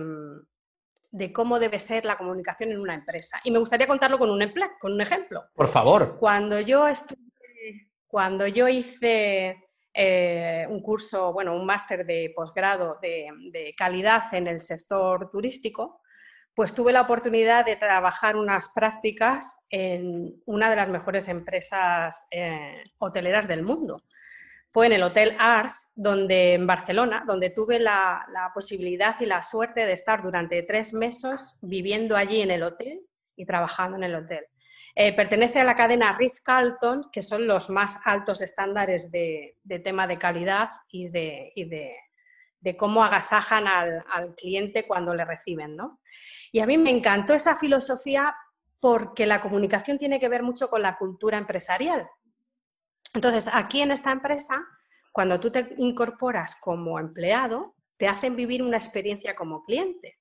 de 1.12 1.31
cómo 1.31 1.59
debe 1.59 1.80
ser 1.80 2.06
la 2.06 2.18
comunicación 2.18 2.71
en 2.71 2.80
una 2.80 2.94
empresa. 2.94 3.39
Y 3.44 3.51
me 3.51 3.59
gustaría 3.59 3.88
contarlo 3.88 4.19
con 4.19 4.30
un, 4.30 4.54
con 4.80 4.94
un 4.94 5.01
ejemplo. 5.01 5.45
Por 5.54 5.68
favor. 5.68 6.18
Cuando 6.19 6.59
yo 6.59 6.88
estuve, 6.88 7.21
cuando 8.07 8.48
yo 8.48 8.68
hice 8.68 9.68
eh, 9.94 10.65
un 10.69 10.81
curso, 10.81 11.33
bueno, 11.33 11.56
un 11.56 11.65
máster 11.65 12.06
de 12.06 12.31
posgrado 12.36 12.98
de, 13.01 13.74
calidad 13.77 14.33
en 14.33 14.48
el 14.48 14.62
sector 14.62 15.30
turístico, 15.30 16.01
pues 16.54 16.74
tuve 16.74 16.92
la 16.92 17.01
oportunidad 17.01 17.65
de 17.65 17.75
trabajar 17.75 18.36
unas 18.36 18.69
prácticas 18.69 19.65
en 19.69 20.42
una 20.45 20.69
de 20.69 20.75
las 20.75 20.89
mejores 20.89 21.27
empresas 21.27 22.27
eh, 22.31 22.83
hoteleras 22.98 23.48
del 23.48 23.62
mundo 23.62 24.01
fue 24.69 24.87
en 24.87 24.93
el 24.93 25.03
Hotel 25.03 25.35
Ars, 25.39 25.91
donde, 25.95 26.53
en 26.53 26.67
Barcelona, 26.67 27.23
donde 27.25 27.49
tuve 27.49 27.79
la, 27.79 28.25
posibilidad 28.53 29.15
y 29.19 29.25
la 29.25 29.43
suerte 29.43 29.85
de 29.85 29.93
estar 29.93 30.21
durante 30.21 30.61
tres 30.63 30.93
meses 30.93 31.57
viviendo 31.61 32.15
allí 32.15 32.41
en 32.41 32.51
el 32.51 32.63
hotel 32.63 33.01
y 33.35 33.45
trabajando 33.45 33.97
en 33.97 34.03
el 34.03 34.15
hotel. 34.15 34.45
Eh, 34.95 35.13
pertenece 35.15 35.59
a 35.59 35.63
la 35.63 35.75
cadena 35.75 36.18
Ritz-Carlton, 36.18 37.09
que 37.11 37.21
son 37.21 37.47
los 37.47 37.69
más 37.69 37.99
altos 38.06 38.42
estándares 38.42 39.11
de, 39.11 39.57
tema 39.83 40.07
de 40.07 40.18
calidad 40.18 40.69
y 40.89 41.07
de, 41.09 41.95
cómo 42.77 43.03
agasajan 43.03 43.68
al, 43.68 44.35
cliente 44.35 44.87
cuando 44.87 45.13
le 45.13 45.23
reciben. 45.23 45.77
Y 46.51 46.59
a 46.59 46.65
mí 46.65 46.77
me 46.77 46.89
encantó 46.89 47.33
esa 47.33 47.56
filosofía 47.56 48.35
porque 48.80 49.25
la 49.25 49.39
comunicación 49.39 49.97
tiene 49.97 50.19
que 50.19 50.30
ver 50.30 50.44
mucho 50.44 50.69
con 50.69 50.81
la 50.81 50.95
cultura 50.97 51.37
empresarial. 51.37 52.07
Entonces, 53.18 53.50
aquí 53.52 53.81
en 53.81 53.90
esta 53.90 54.12
empresa, 54.12 54.64
cuando 55.12 55.40
tú 55.40 55.50
te 55.50 55.74
incorporas 55.78 56.56
como 56.56 57.00
empleado, 57.00 57.74
te 57.97 58.07
hacen 58.07 58.36
vivir 58.36 58.62
una 58.62 58.78
experiencia 58.78 59.36
como 59.36 59.64
cliente. 59.64 60.19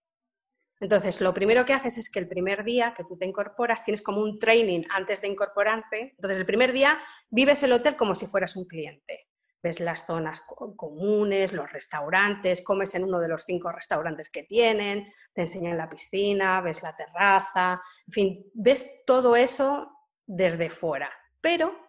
Entonces, 0.80 1.20
lo 1.20 1.34
primero 1.34 1.66
que 1.66 1.74
haces 1.74 1.98
es 1.98 2.08
que 2.08 2.20
el 2.20 2.26
primer 2.26 2.64
día 2.64 2.94
que 2.96 3.04
tú 3.04 3.18
te 3.18 3.26
incorporas, 3.26 3.84
tienes 3.84 4.00
como 4.00 4.22
un 4.22 4.38
training 4.38 4.84
antes 4.88 5.20
de 5.20 5.28
incorporarte. 5.28 6.14
Entonces, 6.16 6.38
el 6.38 6.46
primer 6.46 6.72
día 6.72 6.98
vives 7.28 7.62
el 7.64 7.72
hotel 7.72 7.96
como 7.96 8.14
si 8.14 8.24
fueras 8.24 8.56
un 8.56 8.64
cliente. 8.64 9.28
Ves 9.62 9.80
las 9.80 10.06
zonas 10.06 10.42
comunes, 10.74 11.52
los 11.52 11.70
restaurantes, 11.70 12.64
comes 12.64 12.94
en 12.94 13.04
uno 13.04 13.20
de 13.20 13.28
los 13.28 13.42
cinco 13.42 13.72
restaurantes 13.72 14.30
que 14.30 14.44
tienen, 14.44 15.06
te 15.34 15.42
enseñan 15.42 15.76
la 15.76 15.90
piscina, 15.90 16.62
ves 16.62 16.82
la 16.82 16.96
terraza, 16.96 17.82
en 18.06 18.12
fin, 18.12 18.50
ves 18.54 19.02
todo 19.04 19.36
eso 19.36 19.90
desde 20.24 20.70
fuera. 20.70 21.12
Pero 21.42 21.85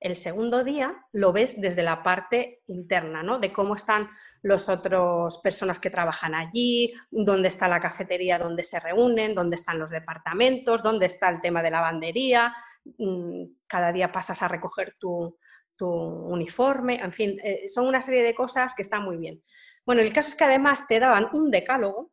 el 0.00 0.16
segundo 0.16 0.62
día 0.62 1.06
lo 1.12 1.32
ves 1.32 1.60
desde 1.60 1.82
la 1.82 2.02
parte 2.02 2.62
interna, 2.66 3.22
¿no? 3.22 3.38
De 3.38 3.52
cómo 3.52 3.74
están 3.74 4.08
las 4.42 4.68
otras 4.68 5.38
personas 5.38 5.80
que 5.80 5.90
trabajan 5.90 6.34
allí, 6.34 6.94
dónde 7.10 7.48
está 7.48 7.66
la 7.68 7.80
cafetería 7.80 8.38
donde 8.38 8.62
se 8.62 8.78
reúnen, 8.78 9.34
dónde 9.34 9.56
están 9.56 9.78
los 9.78 9.90
departamentos, 9.90 10.82
dónde 10.82 11.06
está 11.06 11.28
el 11.28 11.40
tema 11.40 11.62
de 11.62 11.70
lavandería. 11.70 12.54
Mm, 12.98 13.44
cada 13.66 13.92
día 13.92 14.12
pasas 14.12 14.42
a 14.42 14.48
recoger 14.48 14.96
tu, 14.98 15.36
uniforme, 15.80 16.96
en 16.96 17.12
fin, 17.12 17.38
eh, 17.44 17.68
son 17.68 17.86
una 17.86 18.00
serie 18.00 18.24
de 18.24 18.34
cosas 18.34 18.74
que 18.74 18.82
están 18.82 19.04
muy 19.04 19.16
bien. 19.16 19.44
Bueno, 19.86 20.02
el 20.02 20.12
caso 20.12 20.28
es 20.28 20.34
que 20.34 20.42
además 20.42 20.88
te 20.88 20.98
daban 20.98 21.28
un 21.32 21.52
decálogo 21.52 22.10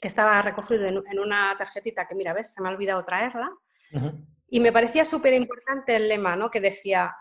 que 0.00 0.06
estaba 0.06 0.40
recogido 0.40 0.84
en, 0.86 1.18
una 1.18 1.56
tarjetita 1.58 2.06
que, 2.06 2.14
mira, 2.14 2.32
ves, 2.32 2.54
se 2.54 2.62
me 2.62 2.68
ha 2.68 2.72
olvidado 2.72 3.04
traerla. 3.04 3.50
Y 4.48 4.60
me 4.60 4.72
parecía 4.72 5.04
súper 5.04 5.34
importante 5.34 5.96
el 5.96 6.08
lema, 6.08 6.36
¿no? 6.36 6.50
Que 6.50 6.60
decía, 6.60 7.14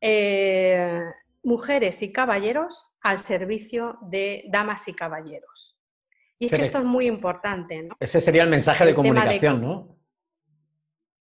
eh, 0.00 1.02
mujeres 1.42 2.02
y 2.02 2.12
caballeros 2.12 2.86
al 3.00 3.18
servicio 3.18 3.98
de 4.02 4.44
damas 4.50 4.88
y 4.88 4.94
caballeros. 4.94 5.78
Y 6.38 6.46
es 6.46 6.52
que 6.52 6.60
esto 6.62 6.78
es 6.78 6.84
muy 6.84 7.06
importante, 7.06 7.82
¿no? 7.82 7.96
Ese 7.98 8.20
sería 8.20 8.44
el 8.44 8.50
mensaje 8.50 8.84
de 8.84 8.94
comunicación, 8.94 9.60
¿no? 9.60 9.98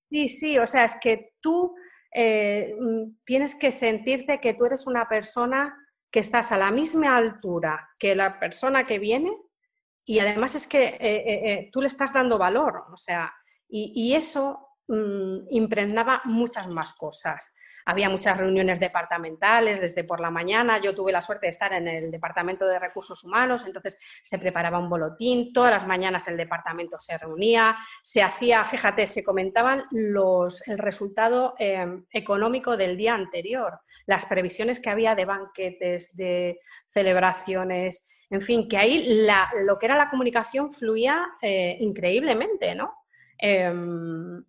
Sí, 0.09 0.29
sí, 0.29 0.57
o 0.57 0.67
sea, 0.67 0.85
es 0.85 0.95
que 1.01 1.33
tú 1.41 1.75
eh, 2.13 2.75
mm, 2.79 3.17
tienes 3.25 3.55
que 3.55 3.71
sentirte 3.71 4.39
que 4.39 4.53
tú 4.53 4.65
eres 4.65 4.87
una 4.87 5.07
persona 5.07 5.75
que 6.09 6.19
estás 6.19 6.51
a 6.51 6.57
la 6.57 6.71
misma 6.71 7.17
altura 7.17 7.89
que 7.99 8.15
la 8.15 8.39
persona 8.39 8.85
que 8.85 8.99
viene 8.99 9.31
y 10.05 10.19
además 10.19 10.55
es 10.55 10.67
que 10.67 10.85
eh, 10.85 10.99
eh, 11.01 11.69
tú 11.73 11.81
le 11.81 11.87
estás 11.87 12.13
dando 12.13 12.37
valor, 12.37 12.85
o 12.93 12.97
sea, 12.97 13.33
y, 13.67 14.15
eso 14.15 14.66
mm, 14.87 15.47
impregnaba 15.49 16.21
muchas 16.25 16.67
más 16.67 16.93
cosas 16.93 17.53
había 17.87 18.09
muchas 18.09 18.37
reuniones 18.37 18.81
departamentales 18.81 19.79
desde 19.79 20.03
por 20.03 20.19
la 20.19 20.29
mañana. 20.29 20.77
Yo 20.77 20.93
tuve 20.93 21.13
la 21.13 21.21
suerte 21.21 21.45
de 21.45 21.51
estar 21.51 21.71
en 21.71 21.87
el 21.87 22.11
Departamento 22.11 22.67
de 22.67 22.79
Recursos 22.79 23.23
Humanos, 23.23 23.65
entonces 23.65 23.97
se 24.21 24.37
preparaba 24.37 24.77
un 24.77 24.89
boletín, 24.89 25.53
todas 25.53 25.71
las 25.71 25.87
mañanas 25.87 26.27
el 26.27 26.35
departamento 26.35 26.99
se 26.99 27.17
reunía, 27.17 27.77
se 28.03 28.21
hacía, 28.21 28.65
fíjate, 28.65 29.05
se 29.05 29.23
comentaban 29.23 29.85
los, 29.91 30.67
el 30.67 30.77
resultado 30.77 31.55
em, 31.59 32.05
económico 32.11 32.75
del 32.75 32.97
día 32.97 33.15
anterior, 33.15 33.79
las 34.05 34.25
previsiones 34.25 34.81
que 34.81 34.89
había 34.89 35.15
de 35.15 35.23
banquetes, 35.23 36.17
de 36.17 36.59
celebraciones, 36.89 38.05
en 38.29 38.41
fin, 38.41 38.67
que 38.67 38.75
ahí 38.75 39.23
lo 39.63 39.79
que 39.79 39.85
era 39.85 39.95
la 39.95 40.09
comunicación 40.09 40.73
fluía 40.73 41.25
eh, 41.41 41.77
increíblemente, 41.79 42.75
¿no? 42.75 42.95
Em, 43.37 44.43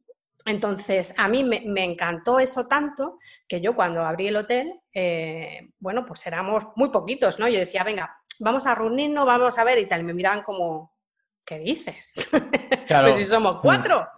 entonces, 0.48 1.14
a 1.16 1.28
mí 1.28 1.44
me, 1.44 1.84
encantó 1.84 2.40
eso 2.40 2.66
tanto 2.66 3.18
que 3.46 3.60
yo 3.60 3.74
cuando 3.74 4.02
abrí 4.02 4.28
el 4.28 4.36
hotel, 4.36 4.80
eh, 4.94 5.70
bueno, 5.78 6.06
pues 6.06 6.26
éramos 6.26 6.68
muy 6.74 6.90
poquitos, 6.90 7.38
¿no? 7.38 7.48
Yo 7.48 7.58
decía, 7.58 7.84
venga, 7.84 8.18
vamos 8.40 8.66
a 8.66 8.74
reunirnos, 8.74 9.26
vamos 9.26 9.58
a 9.58 9.64
ver 9.64 9.78
y 9.78 9.86
tal. 9.86 10.00
Y 10.00 10.04
me 10.04 10.14
miraban 10.14 10.42
como, 10.42 10.96
¿qué 11.44 11.58
dices? 11.58 12.14
Claro. 12.86 13.08
pues 13.08 13.16
si 13.16 13.24
somos 13.24 13.60
cuatro. 13.60 14.08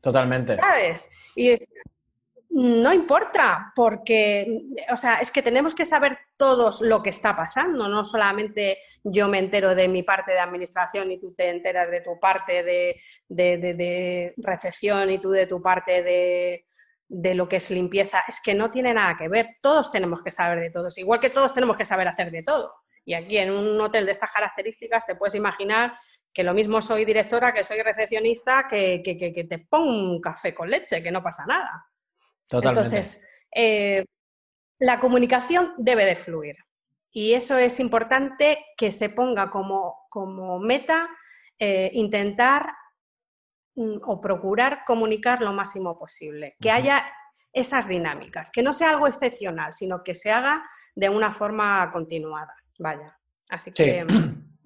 Totalmente. 0.00 0.56
¿Sabes? 0.56 1.10
Y 1.34 1.58
no 2.52 2.92
importa, 2.92 3.72
porque, 3.76 4.62
o 4.90 4.96
sea, 4.96 5.20
es 5.20 5.30
que 5.30 5.40
tenemos 5.40 5.74
que 5.74 5.84
saber 5.84 6.18
todos 6.36 6.80
lo 6.80 7.00
que 7.00 7.10
está 7.10 7.36
pasando, 7.36 7.88
no 7.88 8.04
solamente 8.04 8.78
yo 9.04 9.28
me 9.28 9.38
entero 9.38 9.76
de 9.76 9.86
mi 9.86 10.02
parte 10.02 10.32
de 10.32 10.40
administración 10.40 11.12
y 11.12 11.20
tú 11.20 11.32
te 11.32 11.48
enteras 11.48 11.90
de 11.90 12.00
tu 12.00 12.18
parte 12.18 12.64
de, 12.64 14.34
recepción 14.38 15.10
y 15.10 15.20
tú 15.20 15.30
de 15.30 15.46
tu 15.46 15.62
parte 15.62 16.02
de, 16.02 16.66
de 17.06 17.34
lo 17.34 17.48
que 17.48 17.56
es 17.56 17.70
limpieza, 17.70 18.24
es 18.26 18.40
que 18.40 18.54
no 18.54 18.70
tiene 18.70 18.94
nada 18.94 19.16
que 19.16 19.28
ver, 19.28 19.58
todos 19.62 19.92
tenemos 19.92 20.20
que 20.20 20.32
saber 20.32 20.58
de 20.58 20.70
todos, 20.70 20.98
igual 20.98 21.20
que 21.20 21.30
todos 21.30 21.54
tenemos 21.54 21.76
que 21.76 21.84
saber 21.84 22.08
hacer 22.08 22.32
de 22.32 22.42
todo. 22.42 22.74
Y 23.04 23.14
aquí 23.14 23.38
en 23.38 23.52
un 23.52 23.80
hotel 23.80 24.06
de 24.06 24.12
estas 24.12 24.30
características 24.30 25.06
te 25.06 25.14
puedes 25.14 25.34
imaginar 25.34 25.94
que 26.32 26.44
lo 26.44 26.52
mismo 26.52 26.82
soy 26.82 27.04
directora, 27.04 27.52
que 27.52 27.64
soy 27.64 27.80
recepcionista, 27.80 28.66
que, 28.68 29.02
que, 29.04 29.16
que 29.16 29.44
te 29.44 29.58
pongo 29.58 29.88
un 29.88 30.20
café 30.20 30.52
con 30.52 30.68
leche, 30.68 31.02
que 31.02 31.10
no 31.10 31.22
pasa 31.22 31.46
nada. 31.46 31.89
Entonces, 32.50 33.26
eh, 33.54 34.04
la 34.78 34.98
comunicación 35.00 35.74
debe 35.78 36.04
de 36.04 36.16
fluir. 36.16 36.56
Y 37.12 37.34
eso 37.34 37.56
es 37.58 37.80
importante 37.80 38.64
que 38.76 38.92
se 38.92 39.10
ponga 39.10 39.50
como, 39.50 40.06
como 40.08 40.58
meta 40.58 41.08
eh, 41.58 41.90
intentar 41.92 42.72
mm, 43.74 43.98
o 44.04 44.20
procurar 44.20 44.84
comunicar 44.86 45.42
lo 45.42 45.52
máximo 45.52 45.98
posible, 45.98 46.56
que 46.60 46.70
haya 46.70 47.04
esas 47.52 47.88
dinámicas, 47.88 48.50
que 48.50 48.62
no 48.62 48.72
sea 48.72 48.90
algo 48.90 49.08
excepcional, 49.08 49.72
sino 49.72 50.04
que 50.04 50.14
se 50.14 50.30
haga 50.30 50.64
de 50.94 51.08
una 51.08 51.32
forma 51.32 51.90
continuada. 51.90 52.54
Vaya. 52.78 53.18
Así 53.48 53.72
que 53.72 54.06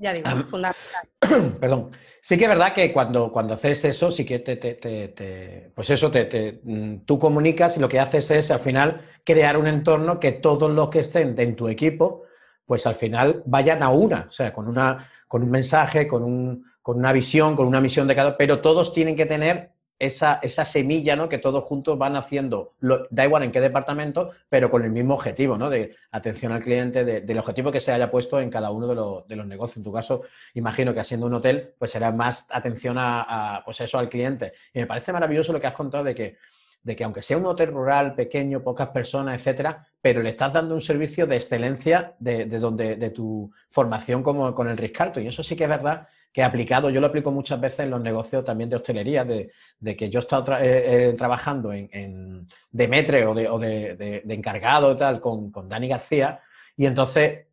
Ya 0.04 0.12
digo, 0.12 0.28
fundamental. 0.44 1.56
Perdón. 1.60 1.90
Sí 2.20 2.36
que 2.36 2.44
es 2.44 2.48
verdad 2.50 2.74
que 2.74 2.92
cuando, 2.92 3.32
cuando 3.32 3.54
haces 3.54 3.86
eso, 3.86 4.10
sí 4.10 4.26
que 4.26 4.40
te, 4.40 5.72
pues 5.74 5.88
eso, 5.88 6.10
te, 6.10 6.60
mm, 6.62 7.06
tú 7.06 7.18
comunicas 7.18 7.78
y 7.78 7.80
lo 7.80 7.88
que 7.88 7.98
haces 7.98 8.30
es 8.30 8.50
al 8.50 8.60
final 8.60 9.00
crear 9.24 9.56
un 9.56 9.66
entorno 9.66 10.20
que 10.20 10.32
todos 10.32 10.70
los 10.70 10.90
que 10.90 10.98
estén 10.98 11.38
en 11.38 11.56
tu 11.56 11.68
equipo, 11.68 12.24
pues 12.66 12.86
al 12.86 12.96
final 12.96 13.42
vayan 13.46 13.82
a 13.82 13.88
una, 13.88 14.26
o 14.28 14.32
sea, 14.32 14.52
con, 14.52 14.68
una, 14.68 15.10
con 15.26 15.42
un 15.42 15.50
mensaje, 15.50 16.06
con, 16.06 16.22
un, 16.22 16.66
con 16.82 16.98
una 16.98 17.10
visión, 17.10 17.56
con 17.56 17.66
una 17.66 17.80
misión 17.80 18.06
de 18.06 18.14
cada, 18.14 18.36
pero 18.36 18.60
todos 18.60 18.92
tienen 18.92 19.16
que 19.16 19.24
tener 19.24 19.70
esa, 20.06 20.64
semilla, 20.64 21.16
¿no? 21.16 21.28
Que 21.28 21.38
todos 21.38 21.64
juntos 21.64 21.98
van 21.98 22.16
haciendo, 22.16 22.74
da 23.10 23.24
igual 23.24 23.42
en 23.42 23.52
qué 23.52 23.60
departamento, 23.60 24.32
pero 24.48 24.70
con 24.70 24.84
el 24.84 24.90
mismo 24.90 25.14
objetivo, 25.14 25.56
¿no? 25.56 25.70
De 25.70 25.96
atención 26.10 26.52
al 26.52 26.62
cliente, 26.62 27.04
del 27.04 27.38
objetivo 27.38 27.72
que 27.72 27.80
se 27.80 27.92
haya 27.92 28.10
puesto 28.10 28.40
en 28.40 28.50
cada 28.50 28.70
uno 28.70 28.86
de, 29.26 29.36
los 29.36 29.46
negocios. 29.46 29.78
En 29.78 29.84
tu 29.84 29.92
caso, 29.92 30.22
imagino 30.54 30.94
que 30.94 31.00
haciendo 31.00 31.26
un 31.26 31.34
hotel, 31.34 31.74
pues 31.78 31.90
será 31.90 32.10
más 32.12 32.46
atención 32.50 32.96
a, 32.98 33.62
pues 33.64 33.80
eso, 33.80 33.98
al 33.98 34.08
cliente. 34.08 34.52
Y 34.72 34.80
me 34.80 34.86
parece 34.86 35.12
maravilloso 35.12 35.52
lo 35.52 35.60
que 35.60 35.66
has 35.66 35.74
contado 35.74 36.04
de 36.04 36.14
que, 36.14 36.36
de 36.82 36.96
que 36.96 37.04
aunque 37.04 37.22
sea 37.22 37.36
un 37.36 37.46
hotel 37.46 37.72
rural, 37.72 38.14
pequeño, 38.14 38.62
pocas 38.62 38.88
personas, 38.88 39.38
etcétera, 39.38 39.86
pero 40.00 40.22
le 40.22 40.30
estás 40.30 40.52
dando 40.52 40.74
un 40.74 40.80
servicio 40.80 41.26
de 41.26 41.36
excelencia 41.36 42.14
de, 42.18 42.46
donde, 42.46 42.96
de 42.96 43.10
tu 43.10 43.50
formación 43.70 44.22
como 44.22 44.54
con 44.54 44.68
el 44.68 44.76
Riscarto. 44.76 45.20
Y 45.20 45.28
eso 45.28 45.42
sí 45.42 45.56
que 45.56 45.64
es 45.64 45.70
verdad 45.70 46.08
que 46.34 46.40
he 46.40 46.44
aplicado, 46.44 46.90
yo 46.90 47.00
lo 47.00 47.06
aplico 47.06 47.30
muchas 47.30 47.60
veces 47.60 47.80
en 47.80 47.90
los 47.90 48.00
negocios 48.00 48.44
también 48.44 48.68
de 48.68 48.74
hostelería, 48.74 49.24
de, 49.24 49.52
que 49.96 50.10
yo 50.10 50.18
he 50.18 50.20
estado 50.20 50.56
eh, 50.58 51.10
eh, 51.10 51.12
trabajando 51.16 51.72
en, 51.72 52.44
de 52.72 52.88
metre 52.88 53.24
o 53.24 53.34
de, 53.34 54.20
encargado 54.28 54.96
tal 54.96 55.20
con, 55.20 55.52
Dani 55.68 55.86
García, 55.86 56.40
y 56.76 56.86
entonces 56.86 57.46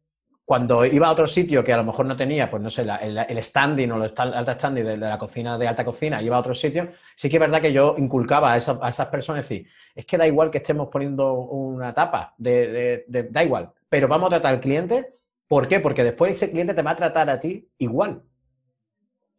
cuando 0.43 0.83
iba 0.83 1.07
a 1.07 1.11
otro 1.11 1.27
sitio 1.27 1.63
que 1.63 1.71
a 1.71 1.77
lo 1.77 1.83
mejor 1.83 2.07
no 2.07 2.17
tenía, 2.17 2.49
pues 2.49 2.63
no 2.63 2.71
sé, 2.71 2.81
el, 2.81 3.43
standing 3.43 3.91
o 3.91 4.03
el 4.03 4.13
alta 4.17 4.55
standing 4.55 4.83
de, 4.83 4.97
la 4.97 5.19
cocina 5.19 5.59
de 5.59 5.67
alta 5.67 5.85
cocina, 5.85 6.19
iba 6.19 6.35
a 6.35 6.39
otro 6.39 6.55
sitio, 6.55 6.89
sí 7.15 7.29
que 7.29 7.35
es 7.35 7.39
verdad 7.39 7.61
que 7.61 7.71
yo 7.71 7.93
inculcaba 7.99 8.51
a, 8.51 8.57
esas 8.57 9.07
personas, 9.11 9.47
decir, 9.47 9.67
es 9.93 10.07
que 10.07 10.17
da 10.17 10.25
igual 10.25 10.49
que 10.49 10.57
estemos 10.57 10.89
poniendo 10.89 11.33
una 11.33 11.93
tapa, 11.93 12.33
da 12.35 13.43
igual, 13.43 13.69
pero 13.87 14.07
vamos 14.07 14.25
a 14.25 14.29
tratar 14.31 14.55
al 14.55 14.59
cliente, 14.59 15.13
¿por 15.47 15.67
qué? 15.67 15.79
Porque 15.79 16.03
después 16.03 16.31
ese 16.31 16.49
cliente 16.49 16.73
te 16.73 16.81
va 16.81 16.91
a 16.91 16.95
tratar 16.95 17.29
a 17.29 17.39
ti 17.39 17.69
igual. 17.77 18.23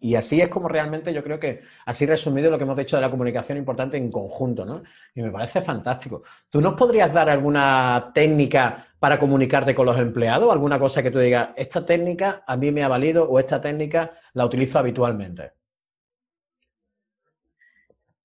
Y 0.04 0.16
así 0.16 0.40
es 0.40 0.48
como 0.48 0.66
realmente 0.66 1.14
yo 1.14 1.22
creo 1.22 1.38
que, 1.38 1.62
así 1.86 2.06
resumido, 2.06 2.50
lo 2.50 2.58
que 2.58 2.64
hemos 2.64 2.76
dicho 2.76 2.96
de 2.96 3.02
la 3.02 3.10
comunicación 3.10 3.56
importante 3.56 3.96
en 3.96 4.10
conjunto, 4.10 4.66
¿no? 4.66 4.82
Y 5.14 5.22
me 5.22 5.30
parece 5.30 5.62
fantástico. 5.62 6.24
¿Tú 6.50 6.60
nos 6.60 6.74
podrías 6.74 7.12
dar 7.12 7.30
alguna 7.30 8.10
técnica 8.12 8.88
para 8.98 9.16
comunicarte 9.16 9.76
con 9.76 9.86
los 9.86 9.96
empleados? 9.96 10.50
¿Alguna 10.50 10.80
cosa 10.80 11.04
que 11.04 11.12
tú 11.12 11.20
digas, 11.20 11.50
esta 11.54 11.86
técnica 11.86 12.42
a 12.44 12.56
mí 12.56 12.72
me 12.72 12.82
ha 12.82 12.88
valido 12.88 13.30
o 13.30 13.38
esta 13.38 13.60
técnica 13.60 14.10
la 14.32 14.44
utilizo 14.44 14.80
habitualmente? 14.80 15.52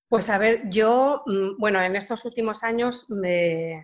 Pues 0.09 0.31
a 0.31 0.39
ver, 0.39 0.63
yo, 0.71 1.21
mm, 1.27 1.59
bueno, 1.59 1.79
en 1.79 1.95
estos 1.95 2.25
últimos 2.25 2.63
años 2.63 3.07
me, 3.11 3.83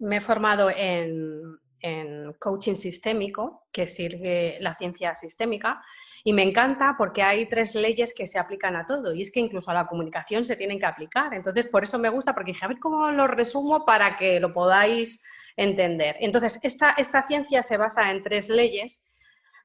he 0.00 0.20
formado 0.22 0.70
en, 0.70 1.58
en 1.80 2.32
coaching 2.38 2.74
sistémico, 2.74 3.66
que 3.72 3.88
sirve 3.88 4.58
la 4.60 4.74
ciencia 4.74 5.14
sistémica, 5.14 5.82
y 6.24 6.32
me 6.32 6.42
encanta 6.42 6.96
porque 6.98 7.22
hay 7.22 7.48
tres 7.48 7.74
leyes 7.74 8.12
que 8.12 8.26
se 8.26 8.38
aplican 8.38 8.74
a 8.74 8.86
todo 8.86 9.14
y 9.14 9.22
es 9.22 9.30
que 9.30 9.38
incluso 9.38 9.70
a 9.70 9.74
la 9.74 9.86
comunicación 9.86 10.44
se 10.44 10.56
tienen 10.56 10.78
que 10.78 10.86
aplicar. 10.86 11.32
Entonces, 11.34 11.66
por 11.66 11.84
eso 11.84 11.98
me 11.98 12.08
gusta, 12.08 12.34
porque 12.34 12.52
dije, 12.52 12.64
a 12.64 12.68
ver 12.68 12.78
cómo 12.80 13.10
lo 13.10 13.26
resumo 13.26 13.84
para 13.84 14.16
que 14.16 14.40
lo 14.40 14.52
podáis 14.52 15.22
entender. 15.56 16.16
Entonces, 16.20 16.58
esta, 16.62 16.94
esta 16.98 17.22
ciencia 17.22 17.62
se 17.62 17.76
basa 17.76 18.10
en 18.10 18.22
tres 18.22 18.48
leyes. 18.48 19.04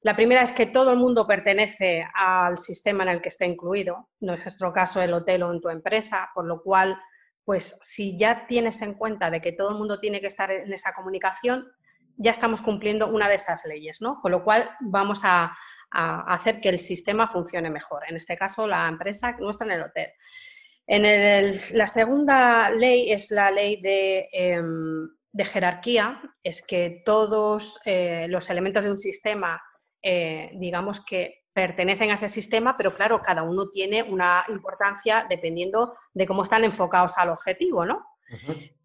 La 0.03 0.15
primera 0.15 0.41
es 0.41 0.51
que 0.51 0.65
todo 0.65 0.91
el 0.91 0.98
mundo 0.98 1.25
pertenece 1.27 2.08
al 2.13 2.58
sistema 2.58 3.03
en 3.03 3.10
el 3.10 3.22
que 3.22 3.30
está 3.30 3.46
incluido. 3.46 4.10
No 4.20 4.34
es 4.34 4.44
nuestro 4.44 4.72
caso 4.72 5.01
el 5.01 5.13
hotel 5.13 5.44
o 5.44 5.53
en 5.53 5.62
tu 5.62 5.70
empresa, 5.70 6.30
por 6.34 6.46
lo 6.46 6.62
cual, 6.62 7.00
pues 7.44 7.80
si 7.84 8.18
ya 8.18 8.46
tienes 8.48 8.82
en 8.82 8.94
cuenta 8.94 9.30
de 9.30 9.41
que 9.41 9.51
todo 9.51 9.70
el 9.70 9.77
mundo 9.77 10.00
tiene 10.00 10.22
que 10.22 10.27
estar 10.27 10.51
en 10.51 10.72
esa 10.72 10.94
comunicación, 10.94 11.72
ya 12.22 12.32
estamos 12.32 12.62
cumpliendo 12.62 13.08
una 13.08 13.28
de 13.28 13.36
esas 13.36 13.66
leyes, 13.66 14.01
¿no? 14.01 14.20
Con 14.22 14.32
lo 14.32 14.44
cual 14.44 14.70
vamos 14.80 15.22
a, 15.24 15.54
hacer 15.94 16.62
que 16.62 16.70
el 16.70 16.80
sistema 16.80 17.28
funcione 17.28 17.70
mejor. 17.70 18.04
En 18.08 18.16
este 18.16 18.38
caso, 18.38 18.66
la 18.66 18.88
empresa 18.88 19.36
nuestra 19.40 19.68
en 19.68 19.74
el 19.74 19.82
hotel. 19.82 20.10
La 21.74 21.88
segunda 21.88 22.70
ley 22.70 23.12
es 23.12 23.30
la 23.30 23.51
ley 23.51 23.82
de, 23.82 24.30
em, 24.32 25.10
jerarquía, 25.38 26.22
es 26.42 26.66
que 26.66 27.01
todos 27.06 27.78
eh, 27.86 28.28
los 28.30 28.50
elementos 28.50 28.86
de 28.86 28.92
un 28.92 28.98
sistema, 28.98 29.62
eh, 30.01 30.51
digamos 30.54 31.04
que 31.04 31.42
pertenecen 31.51 32.12
a 32.12 32.13
ese 32.13 32.30
sistema, 32.30 32.78
pero 32.78 32.94
claro, 32.94 33.22
cada 33.22 33.44
uno 33.44 33.70
tiene 33.70 34.01
una 34.01 34.46
importancia 34.48 35.25
dependiendo 35.30 35.94
de 36.13 36.25
cómo 36.25 36.44
están 36.44 36.63
enfocados 36.63 37.18
al 37.18 37.32
objetivo, 37.32 37.86
¿no? 37.86 38.06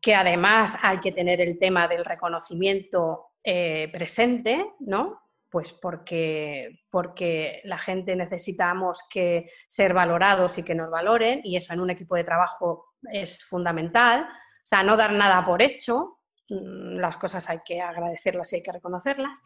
Que 0.00 0.14
además 0.14 0.78
hay 0.82 0.98
que 1.00 1.12
tener 1.12 1.40
el 1.40 1.58
tema 1.58 1.88
del 1.88 2.04
reconocimiento 2.04 3.32
eh, 3.42 3.88
presente, 3.92 4.74
¿no? 4.80 5.20
Pues 5.50 5.72
porque, 5.72 6.80
porque 6.90 7.60
la 7.64 7.78
gente 7.78 8.16
necesitamos 8.16 9.04
que 9.08 9.50
ser 9.68 9.94
valorados 9.94 10.58
y 10.58 10.62
que 10.62 10.74
nos 10.74 10.90
valoren, 10.90 11.40
y 11.44 11.56
eso 11.56 11.72
en 11.72 11.80
un 11.80 11.90
equipo 11.90 12.16
de 12.16 12.24
trabajo 12.24 12.94
es 13.12 13.44
fundamental. 13.44 14.22
O 14.22 14.68
sea, 14.68 14.82
no 14.82 14.96
dar 14.96 15.12
nada 15.12 15.44
por 15.46 15.62
hecho, 15.62 16.15
las 16.48 17.16
cosas 17.16 17.48
hay 17.50 17.58
que 17.64 17.80
agradecerlas 17.80 18.52
y 18.52 18.56
hay 18.56 18.62
que 18.62 18.72
reconocerlas. 18.72 19.42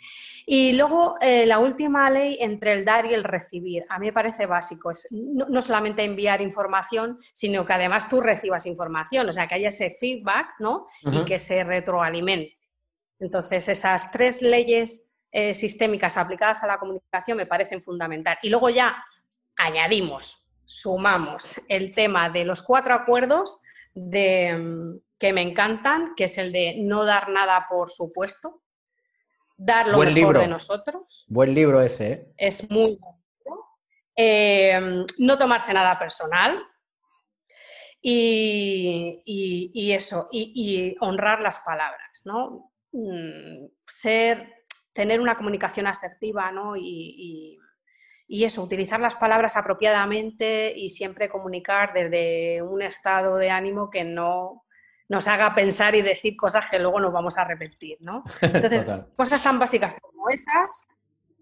Y 0.47 0.75
luego 0.75 1.17
eh, 1.21 1.47
la 1.47 1.59
última 1.59 2.11
ley 2.11 2.39
entre 2.41 2.75
el 2.75 2.85
dar 2.85 3.07
y 3.07 3.15
el 3.15 3.25
recibir. 3.25 3.85
A 3.89 3.99
mí 3.99 4.07
me 4.07 4.13
parece 4.13 4.47
básico. 4.47 4.91
Es 4.91 5.09
no, 5.11 5.63
solamente 5.63 6.05
enviar 6.05 6.43
información, 6.43 7.19
sino 7.33 7.65
que 7.65 7.73
además 7.73 8.09
tú 8.09 8.21
recibas 8.21 8.67
información, 8.67 9.29
o 9.29 9.33
sea, 9.33 9.47
que 9.47 9.55
haya 9.55 9.69
ese 9.71 9.91
feedback 9.91 10.49
¿no? 10.59 10.87
y 11.03 11.25
que 11.25 11.39
se 11.39 11.65
retroalimente. 11.65 12.59
Entonces, 13.19 13.69
esas 13.69 14.11
tres 14.11 14.43
leyes 14.43 15.11
eh, 15.33 15.55
sistémicas 15.55 16.17
aplicadas 16.17 16.63
a 16.63 16.67
la 16.67 16.79
comunicación 16.79 17.37
me 17.37 17.47
parecen 17.47 17.81
fundamental. 17.83 18.39
Y 18.43 18.51
luego 18.51 18.69
ya 18.71 19.03
añadimos, 19.57 20.47
sumamos 20.65 21.61
el 21.69 21.95
tema 21.95 22.31
de 22.31 22.45
los 22.45 22.63
cuatro 22.63 22.95
acuerdos 22.95 23.61
de, 23.95 24.55
mm, 24.55 25.01
que 25.21 25.35
me 25.35 25.43
encantan, 25.43 26.15
que 26.17 26.25
es 26.25 26.39
el 26.39 26.51
de 26.51 26.77
no 26.79 27.05
dar 27.05 27.29
nada 27.29 27.67
por 27.69 27.91
supuesto, 27.91 28.63
dar 29.57 29.87
lo 29.87 29.99
mejor 29.99 30.39
de 30.39 30.49
nosotros. 30.49 31.27
Buen 31.29 31.55
libro 31.55 31.83
ese, 31.83 32.13
¿eh? 32.13 32.33
Es 32.39 32.69
muy 32.71 32.97
bueno. 32.97 33.67
Eh, 34.17 35.05
no 35.19 35.39
tomarse 35.39 35.75
nada 35.75 35.99
personal. 35.99 36.59
Y, 38.03 39.93
eso, 39.93 40.27
y, 40.33 40.97
honrar 41.01 41.43
las 41.43 41.59
palabras, 41.59 42.23
¿no? 42.25 42.73
Mm, 42.93 43.67
ser 43.87 44.55
tener 44.95 45.21
una 45.21 45.37
comunicación 45.37 45.87
asertiva, 45.87 46.51
¿no? 46.51 46.77
Y, 46.77 47.59
eso, 48.27 48.63
utilizar 48.63 49.01
las 49.01 49.17
palabras 49.17 49.59
apropiadamente 49.59 50.73
y 50.75 50.89
siempre 50.89 51.29
comunicar 51.29 51.93
desde 51.93 52.63
un 52.63 52.81
estado 52.81 53.37
de 53.37 53.51
ánimo 53.51 53.91
que 53.91 54.05
no 54.05 54.65
nos 55.11 55.27
haga 55.27 55.53
pensar 55.57 55.97
y 55.97 56.03
decir 56.03 56.37
cosas 56.37 56.67
que 56.71 56.79
luego 56.79 57.01
nos 57.01 57.13
vamos 57.13 57.37
a 57.37 57.45
repetir, 57.45 57.99
¿no? 58.01 58.23
Entonces, 58.41 58.87
cosas 59.17 59.43
tan 59.43 59.59
básicas 59.59 59.97
como 60.01 60.31
esas, 60.31 60.87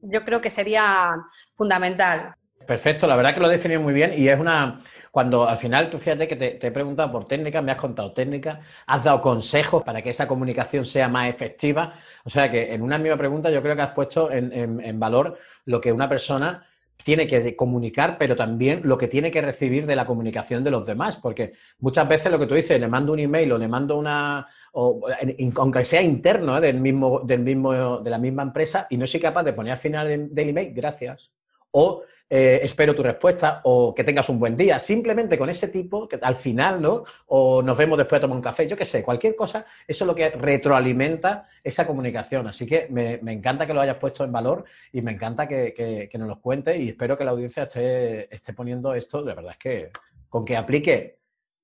yo 0.01 0.25
creo 0.25 0.41
que 0.41 0.49
sería 0.49 1.15
fundamental. 1.55 2.35
Perfecto, 2.67 3.07
la 3.07 3.15
verdad 3.15 3.35
que 3.35 3.41
lo 3.41 3.49
he 3.51 3.53
definido 3.53 3.83
muy 3.83 3.93
bien 3.93 4.15
y 4.17 4.27
es 4.29 4.41
una, 4.41 4.83
cuando 5.11 5.47
al 5.47 5.59
final, 5.59 5.91
tú 5.91 5.99
fíjate 5.99 6.27
que 6.27 6.37
te, 6.37 6.67
he 6.67 6.71
preguntado 6.71 7.13
por 7.13 7.29
técnica, 7.29 7.61
me 7.61 7.73
has 7.73 7.79
contado 7.79 8.13
técnica, 8.13 8.61
has 8.87 9.05
dado 9.05 9.21
consejos 9.21 9.83
para 9.83 10.01
que 10.01 10.11
esa 10.11 10.27
comunicación 10.27 10.87
sea 10.87 11.09
más 11.09 11.29
efectiva. 11.29 11.93
O 12.25 12.31
sea 12.31 12.51
que 12.51 12.73
en 12.73 12.81
una 12.81 12.97
misma 12.97 13.19
pregunta 13.19 13.51
yo 13.51 13.61
creo 13.61 13.77
que 13.77 13.83
has 13.83 13.93
puesto 13.93 14.31
en, 14.31 14.99
valor 14.99 15.39
lo 15.67 15.79
que 15.81 15.93
una 15.93 16.09
persona 16.09 16.67
tiene 17.05 17.27
que 17.27 17.57
comunicar, 17.57 18.17
pero 18.19 18.37
también 18.37 18.81
lo 18.85 18.99
que 18.99 19.09
tiene 19.09 19.31
que 19.31 19.41
recibir 19.41 19.87
de 19.87 19.97
la 19.97 20.07
comunicación 20.07 20.65
de 20.65 20.71
los 20.71 20.85
demás, 20.85 21.17
porque 21.17 21.53
muchas 21.79 22.09
veces 22.09 22.31
lo 22.31 22.39
que 22.39 22.47
tú 22.47 22.55
dices, 22.55 22.81
le 22.81 22.89
mando 22.89 23.13
un 23.13 23.21
email 23.21 23.53
o 23.53 23.59
le 23.59 23.69
mando 23.69 23.97
una, 23.97 24.47
aunque 24.73 25.85
sea 25.85 26.03
interno 26.03 26.59
¿eh? 26.59 26.61
del 26.61 26.81
mismo, 26.81 27.21
del 27.21 27.41
mismo, 27.41 27.99
de 27.99 28.11
la 28.11 28.19
misma 28.19 28.43
empresa, 28.43 28.87
y 28.91 28.97
no 28.97 29.07
soy 29.07 29.21
capaz 29.21 29.45
de 29.45 29.53
poner 29.53 29.73
al 29.73 29.79
final 29.79 30.29
del 30.31 30.49
email, 30.49 30.73
gracias. 30.75 31.31
O 31.71 32.03
eh, 32.31 32.61
espero 32.63 32.95
tu 32.95 33.03
respuesta 33.03 33.61
o 33.65 33.95
que 33.95 34.05
tengas 34.05 34.29
un 34.29 34.39
buen 34.39 34.57
día. 34.57 34.79
Simplemente 34.79 35.39
con 35.39 35.49
ese 35.49 35.69
tipo, 35.69 36.07
que 36.09 36.19
al 36.21 36.37
final, 36.37 36.81
¿no? 36.81 37.05
O 37.27 37.63
nos 37.63 37.77
vemos 37.77 37.97
después 37.97 38.21
de 38.21 38.23
tomar 38.23 38.37
un 38.37 38.43
café, 38.43 38.67
yo 38.67 38.77
qué 38.77 38.85
sé, 38.85 39.03
cualquier 39.03 39.35
cosa, 39.35 39.67
eso 39.87 40.05
es 40.05 40.07
lo 40.07 40.15
que 40.15 40.31
retroalimenta 40.31 41.49
esa 41.65 41.87
comunicación. 41.87 42.47
Así 42.47 42.67
que 42.67 42.87
me, 42.91 43.15
encanta 43.33 43.67
que 43.67 43.75
lo 43.75 43.81
hayas 43.81 43.97
puesto 43.97 44.25
en 44.25 44.33
valor 44.33 44.65
y 44.93 45.01
me 45.03 45.13
encanta 45.13 45.49
que, 45.49 46.11
nos 46.19 46.29
lo 46.29 46.41
cuentes 46.41 46.79
y 46.79 46.91
espero 46.91 47.17
que 47.17 47.25
la 47.25 47.31
audiencia 47.31 47.65
esté, 47.65 48.35
esté 48.35 48.53
poniendo 48.53 48.95
esto, 48.95 49.23
de 49.23 49.35
verdad 49.35 49.53
es 49.53 49.59
que 49.59 49.91
con 50.29 50.45
que 50.45 50.57
aplique 50.57 51.18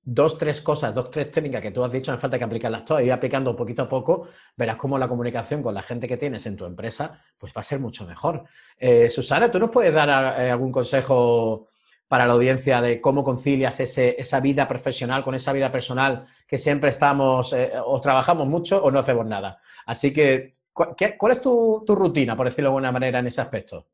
dos, 0.04 0.36
tres 0.38 0.60
cosas, 0.60 0.94
dos, 0.94 1.10
tres 1.10 1.30
técnicas 1.30 1.62
que 1.62 1.70
tú 1.70 1.82
has 1.82 1.90
dicho, 1.90 2.12
no 2.12 2.18
falta 2.18 2.38
que 2.38 2.44
aplicarlas 2.44 2.84
todas, 2.84 3.04
y 3.04 3.10
aplicando 3.10 3.56
poquito 3.56 3.82
a 3.82 3.88
poco, 3.88 4.28
verás 4.56 4.76
cómo 4.76 4.98
la 4.98 5.08
comunicación 5.08 5.62
con 5.62 5.74
la 5.74 5.82
gente 5.82 6.06
que 6.06 6.16
tienes 6.16 6.44
en 6.46 6.56
tu 6.56 6.66
empresa, 6.66 7.20
pues 7.38 7.52
va 7.56 7.60
a 7.60 7.64
ser 7.64 7.80
mucho 7.80 8.06
mejor. 8.06 8.44
Eh, 8.78 9.08
Susana, 9.10 9.50
¿tú 9.50 9.58
nos 9.58 9.70
puedes 9.70 9.94
dar 9.94 10.40
eh, 10.40 10.50
algún 10.50 10.70
consejo 10.70 11.68
para 12.06 12.26
la 12.26 12.34
audiencia 12.34 12.80
de 12.82 13.00
cómo 13.00 13.24
concilias 13.24 13.80
esa 13.80 14.40
vida 14.40 14.68
profesional 14.68 15.24
con 15.24 15.34
esa 15.34 15.52
vida 15.52 15.72
personal 15.72 16.26
que 16.46 16.58
siempre 16.58 16.90
estamos, 16.90 17.52
eh, 17.54 17.72
o 17.84 18.00
trabajamos 18.00 18.46
mucho 18.46 18.82
o 18.84 18.90
no 18.90 18.98
hacemos 18.98 19.26
nada? 19.26 19.60
Así 19.86 20.12
que, 20.12 20.56
¿cuál, 20.72 21.32
es 21.32 21.40
tu, 21.40 21.82
tu 21.86 21.94
rutina, 21.94 22.36
por 22.36 22.46
decirlo 22.46 22.68
de 22.68 22.72
alguna 22.72 22.92
manera, 22.92 23.20
en 23.20 23.26
ese 23.26 23.40
aspecto? 23.40 23.86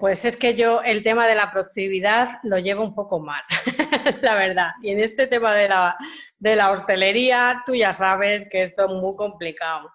Pues 0.00 0.24
es 0.24 0.36
que 0.36 0.54
yo 0.54 0.82
el 0.82 1.02
tema 1.02 1.26
de 1.26 1.34
la 1.34 1.50
productividad 1.50 2.38
lo 2.44 2.58
llevo 2.58 2.82
un 2.82 2.94
poco 2.94 3.20
mal, 3.20 3.42
la 4.22 4.34
verdad. 4.34 4.70
Y 4.82 4.90
en 4.90 5.00
este 5.00 5.26
tema 5.26 5.54
de 5.54 5.68
la, 5.68 5.96
de 6.38 6.56
la, 6.56 6.70
hostelería, 6.70 7.62
tú 7.66 7.74
ya 7.74 7.92
sabes 7.92 8.48
que 8.50 8.62
esto 8.62 8.86
es 8.86 8.90
muy 8.90 9.14
complicado. 9.16 9.90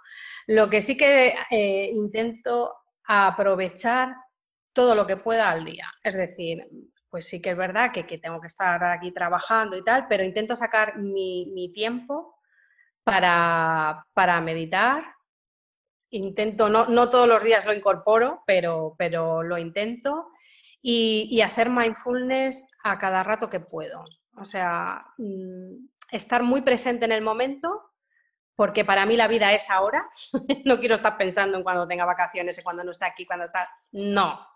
Lo 0.48 0.70
que 0.70 0.82
sí 0.82 0.98
que 0.98 1.36
eh, 1.50 1.90
intento 1.94 2.74
aprovechar 3.06 4.16
todo 4.74 4.96
lo 4.96 5.08
que 5.08 5.18
pueda 5.18 5.50
al 5.50 5.66
día. 5.66 5.88
Es 6.04 6.16
decir, 6.16 6.68
pues 7.10 7.28
sí 7.28 7.42
que 7.42 7.52
es 7.52 7.58
verdad 7.58 7.92
que, 7.92 8.04
tengo 8.04 8.40
que 8.40 8.48
estar 8.48 8.84
aquí 8.86 9.12
trabajando 9.12 9.76
y 9.78 9.84
tal, 9.84 10.06
pero 10.08 10.24
intento 10.24 10.56
sacar 10.56 10.98
mi, 10.98 11.52
mi 11.54 11.74
tiempo 11.74 12.36
para, 13.04 14.06
para 14.14 14.40
meditar, 14.42 15.04
intento, 16.12 16.70
no, 16.70 16.86
no 16.86 17.10
todos 17.10 17.28
los 17.28 17.44
días 17.44 17.66
lo 17.66 17.74
incorporo, 17.74 18.44
pero, 18.46 18.96
pero 18.98 19.44
lo 19.44 19.58
intento. 19.58 20.30
Y, 20.84 21.42
hacer 21.42 21.70
mindfulness 21.70 22.68
a 22.84 22.98
cada 22.98 23.24
rato 23.24 23.50
que 23.50 23.60
puedo. 23.60 24.04
O 24.36 24.46
sea, 24.46 25.06
mm, 25.18 25.76
estar 26.12 26.44
muy 26.44 26.62
presente 26.62 27.06
en 27.06 27.12
el 27.12 27.22
momento, 27.22 27.92
porque 28.56 28.84
para 28.84 29.06
mí 29.06 29.16
la 29.16 29.28
vida 29.28 29.54
es 29.54 29.70
ahora. 29.70 30.10
no 30.66 30.80
quiero 30.80 30.96
estar 30.96 31.18
pensando 31.18 31.58
en 31.58 31.64
cuando 31.64 31.88
tenga 31.88 32.06
vacaciones 32.06 32.58
y 32.58 32.64
cuando 32.64 32.84
no 32.84 32.92
esté 32.92 33.06
aquí, 33.06 33.26
cuando 33.26 33.46
está. 33.46 33.70
No. 33.92 34.48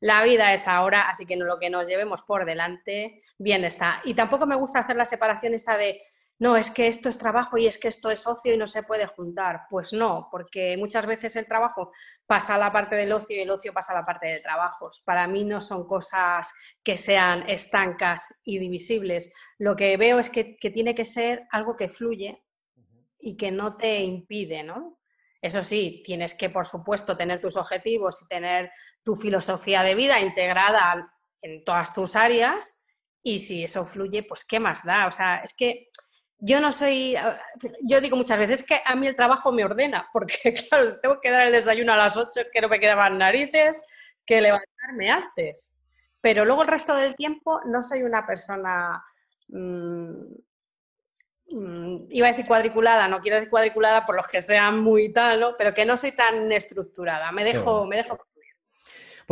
La 0.00 0.22
vida 0.22 0.52
es 0.52 0.66
ahora, 0.66 1.08
así 1.08 1.26
que 1.26 1.36
lo 1.36 1.58
que 1.58 1.70
nos 1.70 1.86
llevemos 1.86 2.22
por 2.22 2.44
delante, 2.44 3.22
bien 3.38 3.64
está. 3.64 4.00
Y 4.04 4.14
tampoco 4.14 4.46
me 4.46 4.56
gusta 4.56 4.80
hacer 4.80 4.96
la 4.96 5.04
separación 5.04 5.54
esta 5.54 5.76
de 5.76 6.02
no, 6.42 6.56
es 6.56 6.72
que 6.72 6.88
esto 6.88 7.08
es 7.08 7.18
trabajo 7.18 7.56
y 7.56 7.68
es 7.68 7.78
que 7.78 7.86
esto 7.86 8.10
es 8.10 8.26
ocio 8.26 8.52
y 8.52 8.56
no 8.56 8.66
se 8.66 8.82
puede 8.82 9.06
juntar. 9.06 9.60
Pues 9.70 9.92
no, 9.92 10.26
porque 10.28 10.76
muchas 10.76 11.06
veces 11.06 11.36
el 11.36 11.46
trabajo 11.46 11.92
pasa 12.26 12.56
a 12.56 12.58
la 12.58 12.72
parte 12.72 12.96
del 12.96 13.12
ocio 13.12 13.36
y 13.36 13.42
el 13.42 13.50
ocio 13.50 13.72
pasa 13.72 13.92
a 13.92 14.00
la 14.00 14.04
parte 14.04 14.28
de 14.28 14.40
trabajos. 14.40 15.00
Para 15.06 15.28
mí 15.28 15.44
no 15.44 15.60
son 15.60 15.86
cosas 15.86 16.52
que 16.82 16.96
sean 16.96 17.48
estancas 17.48 18.40
y 18.44 18.58
divisibles. 18.58 19.32
Lo 19.56 19.76
que 19.76 19.96
veo 19.96 20.18
es 20.18 20.30
que, 20.30 20.56
tiene 20.74 20.96
que 20.96 21.04
ser 21.04 21.46
algo 21.52 21.76
que 21.76 21.88
fluye 21.88 22.36
y 23.20 23.36
que 23.36 23.52
no 23.52 23.76
te 23.76 24.00
impide, 24.00 24.64
¿no? 24.64 24.98
Eso 25.40 25.62
sí, 25.62 26.02
tienes 26.04 26.34
que, 26.34 26.50
por 26.50 26.66
supuesto, 26.66 27.16
tener 27.16 27.40
tus 27.40 27.56
objetivos 27.56 28.20
y 28.20 28.26
tener 28.26 28.72
tu 29.04 29.14
filosofía 29.14 29.84
de 29.84 29.94
vida 29.94 30.18
integrada 30.18 31.08
en 31.40 31.62
todas 31.62 31.94
tus 31.94 32.16
áreas. 32.16 32.84
Y 33.22 33.38
si 33.38 33.62
eso 33.62 33.84
fluye, 33.84 34.24
pues 34.24 34.44
¿qué 34.44 34.58
más 34.58 34.82
da? 34.82 35.06
O 35.06 35.12
sea, 35.12 35.36
es 35.36 35.54
que 35.54 35.88
yo 36.44 36.60
no 36.60 36.72
soy, 36.72 37.16
yo 37.82 38.00
digo 38.00 38.16
muchas 38.16 38.36
veces 38.36 38.64
que 38.64 38.80
a 38.84 38.96
mí 38.96 39.06
el 39.06 39.14
trabajo 39.14 39.52
me 39.52 39.64
ordena, 39.64 40.08
porque 40.12 40.52
claro, 40.68 40.98
tengo 40.98 41.20
que 41.20 41.30
dar 41.30 41.46
el 41.46 41.52
desayuno 41.52 41.92
a 41.92 41.96
las 41.96 42.16
8, 42.16 42.48
que 42.52 42.60
no 42.60 42.68
me 42.68 42.80
quedaban 42.80 43.16
narices, 43.16 43.84
que 44.26 44.40
levantarme 44.40 45.08
antes. 45.08 45.78
Pero 46.20 46.44
luego 46.44 46.62
el 46.62 46.68
resto 46.68 46.96
del 46.96 47.14
tiempo 47.14 47.60
no 47.66 47.80
soy 47.84 48.02
una 48.02 48.26
persona, 48.26 49.04
mm, 49.50 50.14
mm, 51.50 52.06
iba 52.10 52.26
a 52.26 52.30
decir 52.30 52.46
cuadriculada, 52.46 53.06
no 53.06 53.20
quiero 53.20 53.36
decir 53.36 53.50
cuadriculada 53.50 54.04
por 54.04 54.16
los 54.16 54.26
que 54.26 54.40
sean 54.40 54.80
muy 54.80 55.12
tal, 55.12 55.54
pero 55.56 55.72
que 55.72 55.86
no 55.86 55.96
soy 55.96 56.10
tan 56.10 56.50
estructurada, 56.50 57.30
me 57.30 57.44
dejo, 57.44 57.86
me 57.86 57.98
dejo 57.98 58.18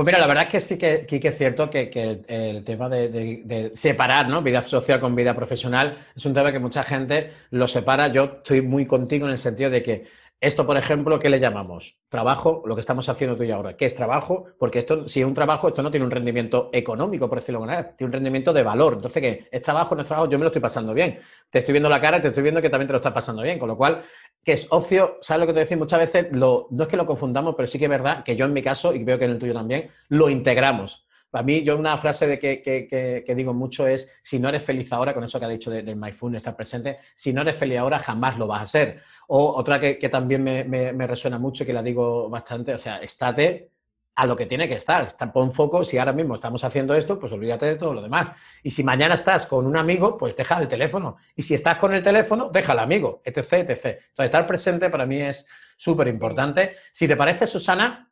pues 0.00 0.06
mira, 0.06 0.18
la 0.18 0.26
verdad 0.26 0.44
es 0.44 0.50
que 0.50 0.60
sí 0.60 0.78
que, 0.78 1.06
es 1.10 1.36
cierto 1.36 1.68
que, 1.68 2.22
el, 2.26 2.64
tema 2.64 2.88
de, 2.88 3.70
separar 3.74 4.30
¿no? 4.30 4.40
vida 4.40 4.62
social 4.62 4.98
con 4.98 5.14
vida 5.14 5.34
profesional 5.34 5.98
es 6.16 6.24
un 6.24 6.32
tema 6.32 6.50
que 6.50 6.58
mucha 6.58 6.82
gente 6.82 7.32
lo 7.50 7.68
separa. 7.68 8.08
Yo 8.08 8.38
estoy 8.38 8.62
muy 8.62 8.86
contigo 8.86 9.26
en 9.26 9.32
el 9.32 9.38
sentido 9.38 9.68
de 9.68 9.82
que 9.82 10.06
esto, 10.40 10.66
por 10.66 10.78
ejemplo, 10.78 11.18
¿qué 11.20 11.28
le 11.28 11.38
llamamos? 11.38 11.98
Trabajo, 12.08 12.62
lo 12.64 12.74
que 12.74 12.80
estamos 12.80 13.10
haciendo 13.10 13.36
tú 13.36 13.42
y 13.42 13.50
ahora. 13.50 13.76
¿Qué 13.76 13.84
es 13.84 13.94
trabajo? 13.94 14.46
Porque 14.58 14.78
esto, 14.78 15.06
si 15.06 15.20
es 15.20 15.26
un 15.26 15.34
trabajo, 15.34 15.68
esto 15.68 15.82
no 15.82 15.90
tiene 15.90 16.06
un 16.06 16.10
rendimiento 16.10 16.70
económico, 16.72 17.28
por 17.28 17.40
decirlo 17.40 17.58
de 17.58 17.64
alguna 17.64 17.76
manera, 17.76 17.94
tiene 17.94 18.08
un 18.08 18.12
rendimiento 18.14 18.54
de 18.54 18.62
valor. 18.62 18.94
Entonces, 18.94 19.20
¿qué? 19.20 19.48
¿Es 19.52 19.60
trabajo 19.60 19.94
no 19.94 20.00
es 20.00 20.06
trabajo? 20.06 20.30
Yo 20.30 20.38
me 20.38 20.44
lo 20.44 20.48
estoy 20.48 20.62
pasando 20.62 20.94
bien. 20.94 21.18
Te 21.50 21.58
estoy 21.58 21.74
viendo 21.74 21.90
la 21.90 22.00
cara 22.00 22.22
te 22.22 22.28
estoy 22.28 22.42
viendo 22.42 22.62
que 22.62 22.70
también 22.70 22.86
te 22.86 22.92
lo 22.92 22.96
estás 22.96 23.12
pasando 23.12 23.42
bien. 23.42 23.58
Con 23.58 23.68
lo 23.68 23.76
cual, 23.76 24.02
que 24.44 24.52
es 24.52 24.66
ocio, 24.70 25.18
¿sabes 25.20 25.40
lo 25.40 25.46
que 25.46 25.52
te 25.52 25.60
decía? 25.60 25.76
Muchas 25.76 26.00
veces 26.00 26.32
no 26.32 26.66
es 26.78 26.88
que 26.88 26.96
lo 26.96 27.06
confundamos, 27.06 27.54
pero 27.54 27.68
sí 27.68 27.78
que 27.78 27.84
es 27.84 27.90
verdad 27.90 28.24
que 28.24 28.36
yo 28.36 28.46
en 28.46 28.52
mi 28.52 28.62
caso, 28.62 28.94
y 28.94 29.04
veo 29.04 29.18
que 29.18 29.26
en 29.26 29.32
el 29.32 29.38
tuyo 29.38 29.54
también, 29.54 29.90
lo 30.08 30.28
integramos. 30.28 31.06
Para 31.30 31.44
mí, 31.44 31.62
yo 31.62 31.78
una 31.78 31.96
frase 31.96 32.26
de 32.26 32.38
que, 32.40 33.34
digo 33.36 33.54
mucho 33.54 33.86
es, 33.86 34.10
si 34.22 34.40
no 34.40 34.48
eres 34.48 34.64
feliz 34.64 34.92
ahora, 34.92 35.14
con 35.14 35.22
eso 35.22 35.38
que 35.38 35.44
ha 35.44 35.48
dicho 35.48 35.70
del 35.70 35.86
de 35.86 35.94
mindfulness, 35.94 36.40
estar 36.40 36.56
presente, 36.56 36.98
si 37.14 37.32
no 37.32 37.42
eres 37.42 37.54
feliz 37.54 37.78
ahora, 37.78 38.00
jamás 38.00 38.36
lo 38.36 38.48
vas 38.48 38.62
a 38.62 38.66
ser. 38.66 39.00
O 39.28 39.54
otra 39.54 39.78
que, 39.78 40.08
también 40.08 40.42
me, 40.42 41.06
resuena 41.06 41.38
mucho 41.38 41.62
y 41.62 41.66
que 41.66 41.72
la 41.72 41.82
digo 41.82 42.28
bastante, 42.28 42.74
o 42.74 42.78
sea, 42.78 42.98
estate 42.98 43.70
a 44.14 44.26
lo 44.26 44.36
que 44.36 44.46
tiene 44.46 44.68
que 44.68 44.74
estar. 44.74 45.08
Pon 45.32 45.52
foco, 45.52 45.84
si 45.84 45.98
ahora 45.98 46.12
mismo 46.12 46.34
estamos 46.34 46.62
haciendo 46.64 46.94
esto, 46.94 47.18
pues 47.18 47.32
olvídate 47.32 47.66
de 47.66 47.76
todo 47.76 47.94
lo 47.94 48.02
demás. 48.02 48.28
Y 48.62 48.70
si 48.70 48.84
mañana 48.84 49.14
estás 49.14 49.46
con 49.46 49.66
un 49.66 49.76
amigo, 49.76 50.18
pues 50.18 50.36
deja 50.36 50.60
el 50.60 50.68
teléfono. 50.68 51.16
Y 51.34 51.42
si 51.42 51.54
estás 51.54 51.76
con 51.78 51.94
el 51.94 52.02
teléfono, 52.02 52.50
deja 52.52 52.72
el 52.72 52.80
amigo, 52.80 53.22
etc, 53.24 53.38
etc. 53.38 53.84
Entonces, 53.84 54.26
estar 54.26 54.46
presente 54.46 54.90
para 54.90 55.06
mí 55.06 55.20
es 55.20 55.46
súper 55.76 56.08
importante. 56.08 56.76
Si 56.92 57.08
te 57.08 57.16
parece, 57.16 57.46
Susana, 57.46 58.10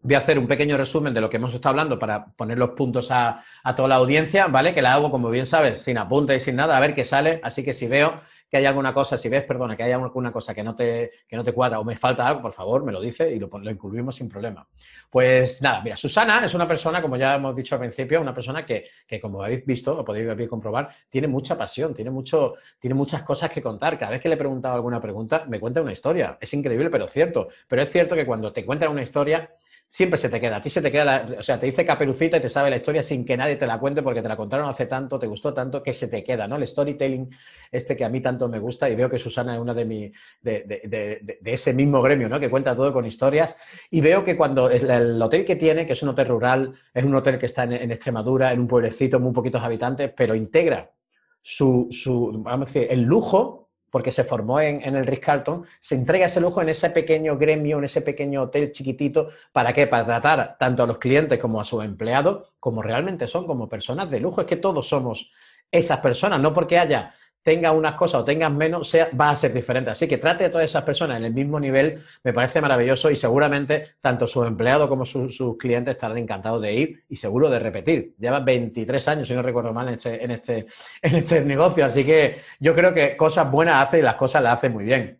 voy 0.00 0.14
a 0.14 0.18
hacer 0.18 0.38
un 0.38 0.46
pequeño 0.46 0.76
resumen 0.76 1.14
de 1.14 1.20
lo 1.20 1.30
que 1.30 1.38
hemos 1.38 1.54
estado 1.54 1.70
hablando 1.70 1.98
para 1.98 2.26
poner 2.26 2.58
los 2.58 2.70
puntos 2.70 3.10
a, 3.10 3.42
a 3.64 3.74
toda 3.74 3.88
la 3.88 3.94
audiencia, 3.96 4.46
¿vale? 4.46 4.74
Que 4.74 4.82
la 4.82 4.92
hago, 4.94 5.10
como 5.10 5.30
bien 5.30 5.46
sabes, 5.46 5.82
sin 5.82 5.98
apunte 5.98 6.36
y 6.36 6.40
sin 6.40 6.56
nada, 6.56 6.76
a 6.76 6.80
ver 6.80 6.94
qué 6.94 7.04
sale. 7.04 7.40
Así 7.42 7.64
que 7.64 7.72
si 7.72 7.88
veo 7.88 8.20
que 8.50 8.56
hay 8.56 8.66
alguna 8.66 8.94
cosa, 8.94 9.18
si 9.18 9.28
ves, 9.28 9.44
perdona, 9.44 9.76
que 9.76 9.82
hay 9.82 9.92
alguna 9.92 10.32
cosa 10.32 10.54
que 10.54 10.62
no 10.62 10.74
te, 10.74 11.10
que 11.28 11.36
no 11.36 11.44
te 11.44 11.52
cuadra 11.52 11.80
o 11.80 11.84
me 11.84 11.96
falta 11.96 12.26
algo, 12.26 12.42
por 12.42 12.52
favor, 12.52 12.84
me 12.84 12.92
lo 12.92 13.00
dice 13.00 13.30
y 13.30 13.38
lo, 13.38 13.48
lo, 13.48 13.70
incluimos 13.70 14.16
sin 14.16 14.28
problema. 14.28 14.66
Pues 15.10 15.60
nada, 15.62 15.82
mira, 15.82 15.96
Susana 15.96 16.44
es 16.44 16.54
una 16.54 16.66
persona, 16.66 17.02
como 17.02 17.16
ya 17.16 17.34
hemos 17.34 17.54
dicho 17.54 17.74
al 17.74 17.80
principio, 17.80 18.20
una 18.20 18.34
persona 18.34 18.64
que, 18.64 18.86
que 19.06 19.20
como 19.20 19.42
habéis 19.42 19.64
visto, 19.66 19.98
o 19.98 20.04
podéis 20.04 20.48
comprobar, 20.48 20.90
tiene 21.08 21.28
mucha 21.28 21.56
pasión, 21.56 21.94
tiene, 21.94 22.10
mucho, 22.10 22.54
tiene 22.78 22.94
muchas 22.94 23.22
cosas 23.22 23.50
que 23.50 23.60
contar. 23.60 23.98
Cada 23.98 24.12
vez 24.12 24.20
que 24.20 24.28
le 24.28 24.34
he 24.34 24.38
preguntado 24.38 24.74
alguna 24.74 25.00
pregunta, 25.00 25.44
me 25.48 25.60
cuenta 25.60 25.80
una 25.80 25.92
historia. 25.92 26.38
Es 26.40 26.52
increíble, 26.54 26.90
pero 26.90 27.06
cierto. 27.08 27.48
Pero 27.66 27.82
es 27.82 27.90
cierto 27.90 28.14
que 28.14 28.26
cuando 28.26 28.52
te 28.52 28.64
cuentan 28.64 28.90
una 28.90 29.02
historia, 29.02 29.50
siempre 29.88 30.18
se 30.18 30.28
te 30.28 30.38
queda. 30.38 30.56
A 30.56 30.60
ti 30.60 30.68
se 30.68 30.82
te 30.82 30.92
queda, 30.92 31.04
la, 31.04 31.36
o 31.38 31.42
sea, 31.42 31.58
te 31.58 31.64
dice 31.64 31.84
Caperucita 31.84 32.36
y 32.36 32.40
te 32.40 32.50
sabe 32.50 32.68
la 32.68 32.76
historia 32.76 33.02
sin 33.02 33.24
que 33.24 33.36
nadie 33.38 33.56
te 33.56 33.66
la 33.66 33.80
cuente 33.80 34.02
porque 34.02 34.20
te 34.20 34.28
la 34.28 34.36
contaron 34.36 34.68
hace 34.68 34.84
tanto, 34.84 35.18
te 35.18 35.26
gustó 35.26 35.54
tanto, 35.54 35.82
que 35.82 35.94
se 35.94 36.08
te 36.08 36.22
queda, 36.22 36.46
¿no? 36.46 36.56
El 36.56 36.66
storytelling 36.68 37.30
este 37.72 37.96
que 37.96 38.04
a 38.04 38.10
mí 38.10 38.20
tanto 38.20 38.48
me 38.48 38.58
gusta 38.58 38.88
y 38.90 38.94
veo 38.94 39.08
que 39.08 39.18
Susana 39.18 39.54
es 39.54 39.60
una 39.60 39.72
de, 39.72 39.84
mi, 39.86 40.12
de, 40.42 40.62
de, 40.84 41.38
de 41.40 41.52
ese 41.52 41.72
mismo 41.72 42.02
gremio, 42.02 42.28
¿no? 42.28 42.38
Que 42.38 42.50
cuenta 42.50 42.76
todo 42.76 42.92
con 42.92 43.06
historias 43.06 43.56
y 43.90 44.02
veo 44.02 44.24
que 44.24 44.36
cuando 44.36 44.68
el, 44.68 45.20
hotel 45.22 45.46
que 45.46 45.56
tiene, 45.56 45.86
que 45.86 45.94
es 45.94 46.02
un 46.02 46.10
hotel 46.10 46.28
rural, 46.28 46.74
es 46.92 47.04
un 47.04 47.14
hotel 47.14 47.38
que 47.38 47.46
está 47.46 47.64
en, 47.64 47.72
en 47.72 47.90
Extremadura, 47.90 48.52
en 48.52 48.60
un 48.60 48.68
pueblecito, 48.68 49.18
muy 49.18 49.32
poquitos 49.32 49.62
habitantes, 49.62 50.12
pero 50.14 50.34
integra 50.34 50.92
su, 51.40 51.88
su, 51.90 52.30
vamos 52.42 52.68
a 52.68 52.72
decir, 52.72 52.88
el 52.90 53.02
lujo 53.02 53.67
porque 53.90 54.12
se 54.12 54.24
formó 54.24 54.60
en, 54.60 54.82
el 54.82 55.06
Ritz-Carlton, 55.06 55.64
se 55.80 55.94
entrega 55.94 56.26
ese 56.26 56.40
lujo 56.40 56.60
en 56.62 56.68
ese 56.68 56.90
pequeño 56.90 57.36
gremio, 57.38 57.78
en 57.78 57.84
ese 57.84 58.02
pequeño 58.02 58.42
hotel 58.42 58.72
chiquitito. 58.72 59.28
¿Para 59.52 59.72
qué? 59.72 59.86
Para 59.86 60.04
tratar 60.04 60.56
tanto 60.58 60.82
a 60.82 60.86
los 60.86 60.98
clientes 60.98 61.38
como 61.38 61.60
a 61.60 61.64
sus 61.64 61.84
empleados 61.84 62.48
como 62.60 62.82
realmente 62.82 63.26
son, 63.26 63.46
como 63.46 63.68
personas 63.68 64.10
de 64.10 64.20
lujo. 64.20 64.40
Es 64.42 64.46
que 64.46 64.56
todos 64.56 64.88
somos 64.88 65.30
esas 65.70 66.00
personas, 66.00 66.40
no 66.40 66.52
porque 66.52 66.78
haya 66.78 67.14
tenga 67.48 67.72
unas 67.72 67.94
cosas 67.94 68.20
o 68.20 68.24
tengas 68.26 68.52
menos, 68.52 68.90
sea, 68.90 69.08
va 69.18 69.30
a 69.30 69.34
ser 69.34 69.54
diferente. 69.54 69.90
Así 69.90 70.06
que 70.06 70.18
trate 70.18 70.44
a 70.44 70.50
todas 70.50 70.66
esas 70.66 70.82
personas 70.82 71.16
en 71.16 71.24
el 71.24 71.32
mismo 71.32 71.58
nivel, 71.58 72.04
me 72.22 72.34
parece 72.34 72.60
maravilloso 72.60 73.10
y 73.10 73.16
seguramente 73.16 73.94
tanto 74.02 74.26
sus 74.26 74.46
empleados 74.46 74.86
como 74.86 75.06
sus 75.06 75.56
clientes 75.56 75.94
estarán 75.94 76.18
encantados 76.18 76.60
de 76.60 76.74
ir 76.74 77.04
y 77.08 77.16
seguro 77.16 77.48
de 77.48 77.58
repetir. 77.58 78.14
Lleva 78.18 78.40
23 78.40 79.08
años, 79.08 79.28
si 79.28 79.34
no 79.34 79.40
recuerdo 79.40 79.72
mal, 79.72 79.88
en 79.88 79.94
este, 79.94 80.22
en 80.22 80.30
este, 80.30 80.66
en 81.02 81.16
este 81.16 81.42
negocio, 81.42 81.86
así 81.86 82.04
que 82.04 82.36
yo 82.60 82.74
creo 82.74 82.92
que 82.92 83.16
cosas 83.16 83.50
buenas 83.50 83.82
hace 83.82 84.00
y 84.00 84.02
las 84.02 84.16
cosas 84.16 84.42
las 84.42 84.58
hace 84.58 84.68
muy 84.68 84.84
bien. 84.84 85.18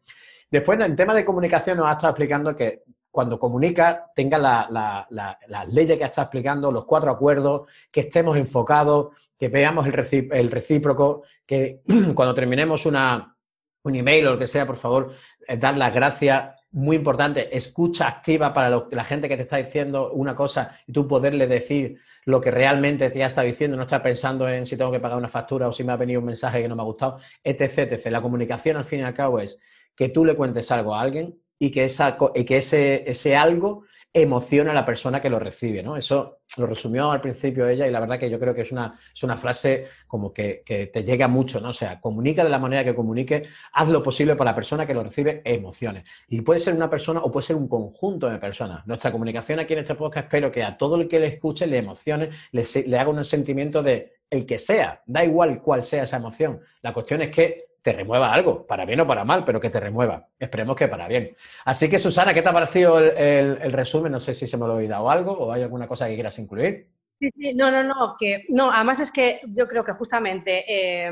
Después, 0.51 0.79
en 0.81 0.97
tema 0.97 1.15
de 1.15 1.25
comunicación, 1.25 1.79
nos 1.79 1.87
ha 1.87 1.93
estado 1.93 2.11
explicando 2.11 2.55
que 2.55 2.83
cuando 3.11 3.39
comunica 3.39 4.11
tenga 4.15 4.37
las 4.37 4.71
la, 4.71 5.67
leyes 5.67 5.97
que 5.97 6.05
estado 6.05 6.27
explicando, 6.27 6.71
los 6.71 6.85
cuatro 6.85 7.11
acuerdos, 7.11 7.63
que 7.91 8.01
estemos 8.01 8.37
enfocados, 8.37 9.17
que 9.39 9.49
veamos 9.49 9.87
el, 9.87 10.51
recíproco, 10.51 11.23
que 11.47 11.83
cuando 12.15 12.35
terminemos 12.35 12.87
una, 12.87 13.37
un 13.83 13.95
email 13.95 14.27
o 14.27 14.33
lo 14.33 14.39
que 14.39 14.47
sea, 14.47 14.67
por 14.67 14.77
favor, 14.77 15.15
eh, 15.47 15.57
dar 15.57 15.77
las 15.77 15.95
gracias. 15.95 16.55
Muy 16.71 16.97
importante, 16.97 17.57
escucha 17.57 18.07
activa 18.07 18.53
para 18.53 18.85
la 18.91 19.05
gente 19.05 19.27
que 19.27 19.37
te 19.37 19.43
está 19.43 19.57
diciendo 19.57 20.13
una 20.13 20.35
cosa 20.35 20.79
y 20.87 20.93
tú 20.93 21.09
poderle 21.09 21.47
decir 21.47 21.99
lo 22.27 22.43
que 22.43 22.51
realmente 22.51 23.09
te 23.09 23.25
está 23.25 23.41
diciendo, 23.41 23.75
no 23.75 23.85
estar 23.85 24.03
pensando 24.03 24.47
en 24.47 24.67
si 24.67 24.77
tengo 24.77 24.93
que 24.93 25.01
pagar 25.01 25.17
una 25.17 25.31
factura 25.31 25.67
o 25.67 25.73
si 25.73 25.83
me 25.83 25.93
ha 25.93 25.97
venido 25.97 26.21
un 26.21 26.27
mensaje 26.27 26.61
que 26.61 26.69
no 26.69 26.77
me 26.77 26.83
ha 26.83 26.85
gustado, 26.85 27.21
etc. 27.43 27.79
etc. 27.79 28.07
La 28.11 28.21
comunicación, 28.21 28.77
al 28.77 28.85
fin 28.85 29.01
y 29.01 29.03
al 29.05 29.15
cabo, 29.15 29.41
es 29.41 29.59
que 29.97 30.11
tú 30.11 30.27
le 30.27 30.37
cuentes 30.37 30.71
algo 30.71 30.95
a 30.95 31.01
alguien 31.01 31.41
y 31.59 31.71
que, 31.71 31.85
esa, 31.85 32.19
y 32.35 32.45
que 32.45 32.59
ese, 32.59 33.11
ese 33.11 33.35
algo 33.35 33.85
emociona 34.13 34.71
a 34.71 34.75
la 34.75 34.87
persona 34.87 35.21
que 35.21 35.29
lo 35.29 35.39
recibe, 35.39 35.83
¿no? 35.83 35.97
Eso 35.97 36.41
lo 36.57 36.67
resumió 36.67 37.11
al 37.11 37.21
principio 37.21 37.69
ella 37.69 37.87
y 37.87 37.91
la 37.91 38.01
verdad 38.01 38.19
que 38.19 38.31
yo 38.31 38.41
creo 38.41 38.55
que 38.55 38.63
es 38.63 38.73
una, 38.73 38.99
es 39.15 39.23
una 39.23 39.37
frase 39.37 39.87
como 40.07 40.33
que, 40.33 40.63
te 40.65 41.05
llega 41.05 41.29
mucho, 41.29 41.61
¿no? 41.61 41.71
O 41.71 41.75
sea, 41.75 42.01
comunica 42.01 42.43
de 42.43 42.51
la 42.51 42.59
manera 42.59 42.85
que 42.85 42.95
comunique, 42.95 43.45
haz 43.73 43.89
lo 43.89 44.03
posible 44.03 44.35
para 44.35 44.53
la 44.53 44.55
persona 44.55 44.87
que 44.87 44.95
lo 44.95 45.03
recibe 45.03 45.43
emociones. 45.45 46.05
Y 46.29 46.41
puede 46.41 46.61
ser 46.61 46.75
una 46.75 46.89
persona 46.89 47.21
o 47.21 47.31
puede 47.31 47.47
ser 47.47 47.57
un 47.57 47.69
conjunto 47.69 48.29
de 48.29 48.39
personas. 48.39 48.87
Nuestra 48.87 49.13
comunicación 49.13 49.61
aquí 49.61 49.75
en 49.75 49.81
este 49.81 49.95
podcast 49.95 50.27
espero 50.27 50.51
que 50.51 50.63
a 50.63 50.77
todo 50.77 50.97
el 50.97 51.07
que 51.07 51.21
le 51.21 51.27
escuche 51.27 51.67
le 51.67 51.79
emocione, 51.79 52.31
le, 52.53 52.65
le 52.87 52.99
haga 52.99 53.11
un 53.11 53.25
sentimiento 53.25 53.83
de 53.83 54.19
el 54.31 54.45
que 54.45 54.59
sea, 54.59 55.03
da 55.07 55.25
igual 55.25 55.63
cuál 55.63 55.85
sea 55.85 56.05
esa 56.05 56.19
emoción. 56.19 56.61
La 56.83 56.93
cuestión 56.93 57.23
es 57.23 57.31
que 57.31 57.68
te 57.89 57.95
remueva 57.95 58.35
algo, 58.35 58.67
para 58.67 58.85
bien 58.85 59.01
o 59.01 59.07
para 59.07 59.25
mal, 59.25 59.47
pero 59.47 59.59
que 59.59 59.71
te 59.71 59.81
remueva. 59.81 60.29
Esperemos 60.39 60.77
que 60.77 60.89
para 60.89 61.09
bien. 61.09 61.35
Así 61.65 61.89
que, 61.89 61.99
Susana, 61.99 62.35
¿qué 62.35 62.43
te 62.43 62.51
ha 62.51 62.53
parecido 62.53 62.99
el, 62.99 63.73
resumen? 63.73 64.13
No 64.13 64.21
sé 64.21 64.35
si 64.35 64.47
se 64.47 64.59
me 64.59 64.67
he 64.67 64.69
olvidado 64.69 65.09
algo 65.11 65.33
o 65.33 65.51
hay 65.51 65.63
alguna 65.63 65.89
cosa 65.89 66.07
que 66.07 66.13
quieras 66.13 66.39
incluir. 66.39 66.87
Sí, 67.19 67.31
sí, 67.35 67.55
no, 67.55 67.71
no, 67.71 67.83
no, 67.83 68.15
que 68.19 68.45
no, 68.51 68.71
además 68.71 69.01
es 69.01 69.11
que 69.11 69.41
yo 69.57 69.67
creo 69.67 69.85
que 69.85 69.95
justamente 69.95 70.67
eh, 70.69 71.11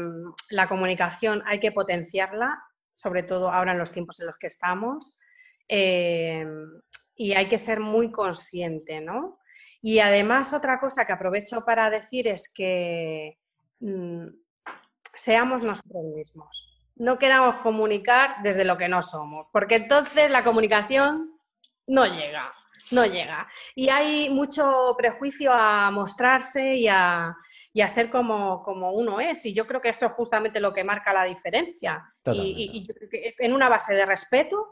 la 0.50 0.68
comunicación 0.68 1.42
hay 1.46 1.60
que 1.60 1.72
potenciarla, 1.72 2.62
sobre 2.92 3.22
todo 3.22 3.50
ahora 3.50 3.72
en 3.72 3.78
los 3.78 3.90
tiempos 3.90 4.20
en 4.20 4.26
los 4.26 4.36
que 4.36 4.48
estamos, 4.48 5.16
eh, 5.66 6.44
y 7.14 7.32
hay 7.32 7.46
que 7.46 7.58
ser 7.58 7.80
muy 7.80 8.12
consciente, 8.12 9.00
¿no? 9.00 9.38
Y 9.80 10.00
además 10.00 10.52
otra 10.52 10.78
cosa 10.78 11.06
que 11.06 11.12
aprovecho 11.12 11.64
para 11.64 11.88
decir 11.88 12.28
es 12.28 12.52
que 12.52 13.38
mm, 13.80 14.26
seamos 15.16 15.64
nosotros 15.64 16.04
mismos. 16.14 16.66
No 16.96 17.18
queramos 17.18 17.56
comunicar 17.56 18.36
desde 18.42 18.64
lo 18.64 18.76
que 18.76 18.88
no 18.88 19.02
somos, 19.02 19.48
porque 19.52 19.76
entonces 19.76 20.30
la 20.30 20.42
comunicación 20.42 21.36
no 21.86 22.06
llega, 22.06 22.52
no 22.90 23.04
llega. 23.04 23.48
Y 23.74 23.88
hay 23.88 24.30
mucho 24.30 24.94
prejuicio 24.96 25.52
a 25.52 25.90
mostrarse 25.90 26.76
y 26.76 26.88
a, 26.88 27.36
ser 27.88 28.08
como, 28.08 28.62
uno 28.92 29.20
es. 29.20 29.44
Y 29.46 29.54
yo 29.54 29.66
creo 29.66 29.80
que 29.80 29.90
eso 29.90 30.06
es 30.06 30.12
justamente 30.12 30.60
lo 30.60 30.72
que 30.72 30.84
marca 30.84 31.12
la 31.12 31.24
diferencia. 31.24 32.02
Y, 32.32 32.88
en 33.38 33.52
una 33.52 33.68
base 33.68 33.94
de 33.94 34.06
respeto, 34.06 34.66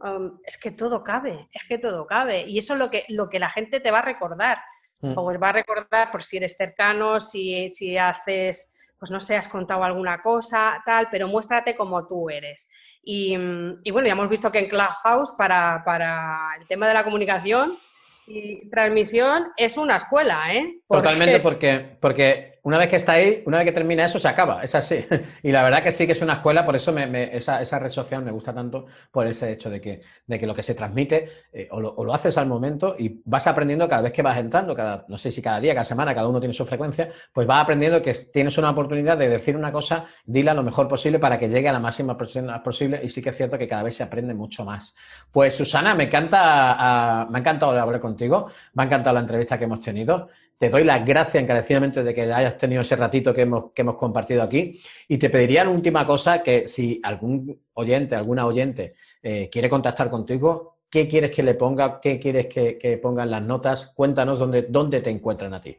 um, 0.00 0.38
es 0.44 0.58
que 0.58 0.70
todo 0.72 1.02
cabe, 1.02 1.46
es 1.52 1.62
que 1.68 1.78
todo 1.78 2.06
cabe. 2.06 2.42
Y 2.46 2.58
eso 2.58 2.74
es 2.74 2.78
lo 2.78 2.90
que, 2.90 3.04
lo 3.08 3.28
que 3.28 3.38
la 3.38 3.50
gente 3.50 3.80
te 3.80 3.90
va 3.90 4.00
a 4.00 4.02
recordar. 4.02 4.58
Mm. 5.00 5.14
O 5.16 5.38
va 5.38 5.48
a 5.48 5.52
recordar 5.52 6.10
por 6.10 6.22
si 6.22 6.36
eres 6.36 6.56
cercano, 6.56 7.20
si, 7.20 7.70
si 7.70 7.96
haces 7.96 8.74
pues 9.00 9.10
no 9.10 9.18
sé, 9.18 9.34
has 9.34 9.48
contado 9.48 9.82
alguna 9.82 10.20
cosa, 10.20 10.82
tal, 10.84 11.08
pero 11.10 11.26
muéstrate 11.26 11.74
como 11.74 12.06
tú 12.06 12.28
eres. 12.28 12.68
Y, 13.02 13.36
mm, 13.36 13.82
bueno, 13.90 14.06
ya 14.06 14.12
hemos 14.12 14.28
visto 14.28 14.52
que 14.52 14.58
en 14.58 14.68
Clubhouse 14.68 15.32
para, 15.36 15.82
para 15.86 16.50
el 16.60 16.66
tema 16.66 16.86
de 16.86 16.94
la 16.94 17.02
comunicación 17.02 17.78
y 18.26 18.68
transmisión 18.68 19.48
es 19.56 19.78
una 19.78 19.96
escuela, 19.96 20.54
¿eh? 20.54 20.80
Totalmente, 20.86 21.40
porque, 21.40 21.96
porque 21.98 22.59
una 22.62 22.78
vez 22.78 22.88
que 22.88 22.96
está 22.96 23.12
ahí, 23.12 23.42
una 23.46 23.58
vez 23.58 23.66
que 23.66 23.72
termina 23.72 24.04
eso, 24.04 24.18
se 24.18 24.28
acaba, 24.28 24.62
es 24.62 24.74
así. 24.74 25.04
Y 25.42 25.52
la 25.52 25.62
verdad 25.62 25.82
que 25.82 25.92
sí 25.92 26.06
que 26.06 26.12
es 26.12 26.22
una 26.22 26.34
escuela, 26.34 26.64
por 26.66 26.76
eso 26.76 26.92
me, 26.92 27.36
esa, 27.36 27.62
esa, 27.62 27.78
red 27.78 27.90
social 27.90 28.22
me 28.22 28.30
gusta 28.30 28.52
tanto, 28.52 28.86
por 29.10 29.26
ese 29.26 29.52
hecho 29.52 29.70
de 29.70 29.80
que, 29.80 30.00
de 30.26 30.38
que 30.38 30.46
lo 30.46 30.54
que 30.54 30.62
se 30.62 30.74
transmite 30.74 31.28
eh, 31.52 31.68
o, 31.70 31.80
lo, 31.80 32.14
haces 32.14 32.36
al 32.38 32.46
momento 32.46 32.96
y 32.98 33.20
vas 33.24 33.46
aprendiendo 33.46 33.88
cada 33.88 34.02
vez 34.02 34.12
que 34.12 34.22
vas 34.22 34.36
entrando, 34.36 34.74
cada, 34.74 35.04
no 35.08 35.16
sé 35.16 35.30
si 35.32 35.40
cada 35.40 35.60
día, 35.60 35.74
cada 35.74 35.84
semana, 35.84 36.14
cada 36.14 36.28
uno 36.28 36.40
tiene 36.40 36.54
su 36.54 36.66
frecuencia, 36.66 37.10
pues 37.32 37.46
vas 37.46 37.62
aprendiendo 37.62 38.02
que 38.02 38.14
tienes 38.32 38.56
una 38.58 38.70
oportunidad 38.70 39.16
de 39.16 39.28
decir 39.28 39.56
una 39.56 39.72
cosa, 39.72 40.06
dila 40.24 40.54
lo 40.54 40.62
mejor 40.62 40.88
posible 40.88 41.18
para 41.18 41.38
que 41.38 41.48
llegue 41.48 41.68
a 41.68 41.72
la 41.72 41.80
máxima 41.80 42.16
posible 42.16 43.00
y 43.02 43.08
sí 43.08 43.22
que 43.22 43.30
es 43.30 43.36
cierto 43.36 43.58
que 43.58 43.68
cada 43.68 43.82
vez 43.82 43.96
se 43.96 44.02
aprende 44.02 44.34
mucho 44.34 44.64
más. 44.64 44.94
Pues 45.30 45.54
Susana, 45.54 45.94
me 45.94 46.04
encanta, 46.04 47.26
me 47.30 47.38
ha 47.38 47.40
encantado 47.40 47.78
hablar 47.78 48.00
contigo, 48.00 48.50
me 48.74 48.82
ha 48.82 48.86
encantado 48.86 49.14
la 49.14 49.20
entrevista 49.20 49.58
que 49.58 49.64
hemos 49.64 49.80
tenido. 49.80 50.28
Te 50.60 50.68
doy 50.68 50.84
las 50.84 51.06
gracias 51.06 51.42
encarecidamente 51.42 52.02
de 52.02 52.14
que 52.14 52.30
hayas 52.30 52.58
tenido 52.58 52.82
ese 52.82 52.94
ratito 52.94 53.32
que 53.32 53.40
hemos, 53.40 53.72
que 53.72 53.80
hemos 53.80 53.94
compartido 53.94 54.42
aquí. 54.42 54.78
Y 55.08 55.16
te 55.16 55.30
pediría 55.30 55.64
la 55.64 55.70
última 55.70 56.04
cosa 56.04 56.42
que 56.42 56.68
si 56.68 57.00
algún 57.02 57.62
oyente, 57.72 58.14
alguna 58.14 58.44
oyente 58.44 58.94
eh, 59.22 59.48
quiere 59.50 59.70
contactar 59.70 60.10
contigo, 60.10 60.80
¿qué 60.90 61.08
quieres 61.08 61.30
que 61.30 61.42
le 61.42 61.54
ponga? 61.54 61.98
¿Qué 61.98 62.20
quieres 62.20 62.48
que, 62.48 62.76
que 62.76 62.98
pongan 62.98 63.30
las 63.30 63.40
notas? 63.40 63.86
Cuéntanos 63.94 64.38
dónde, 64.38 64.66
dónde 64.68 65.00
te 65.00 65.08
encuentran 65.08 65.54
a 65.54 65.62
ti. 65.62 65.78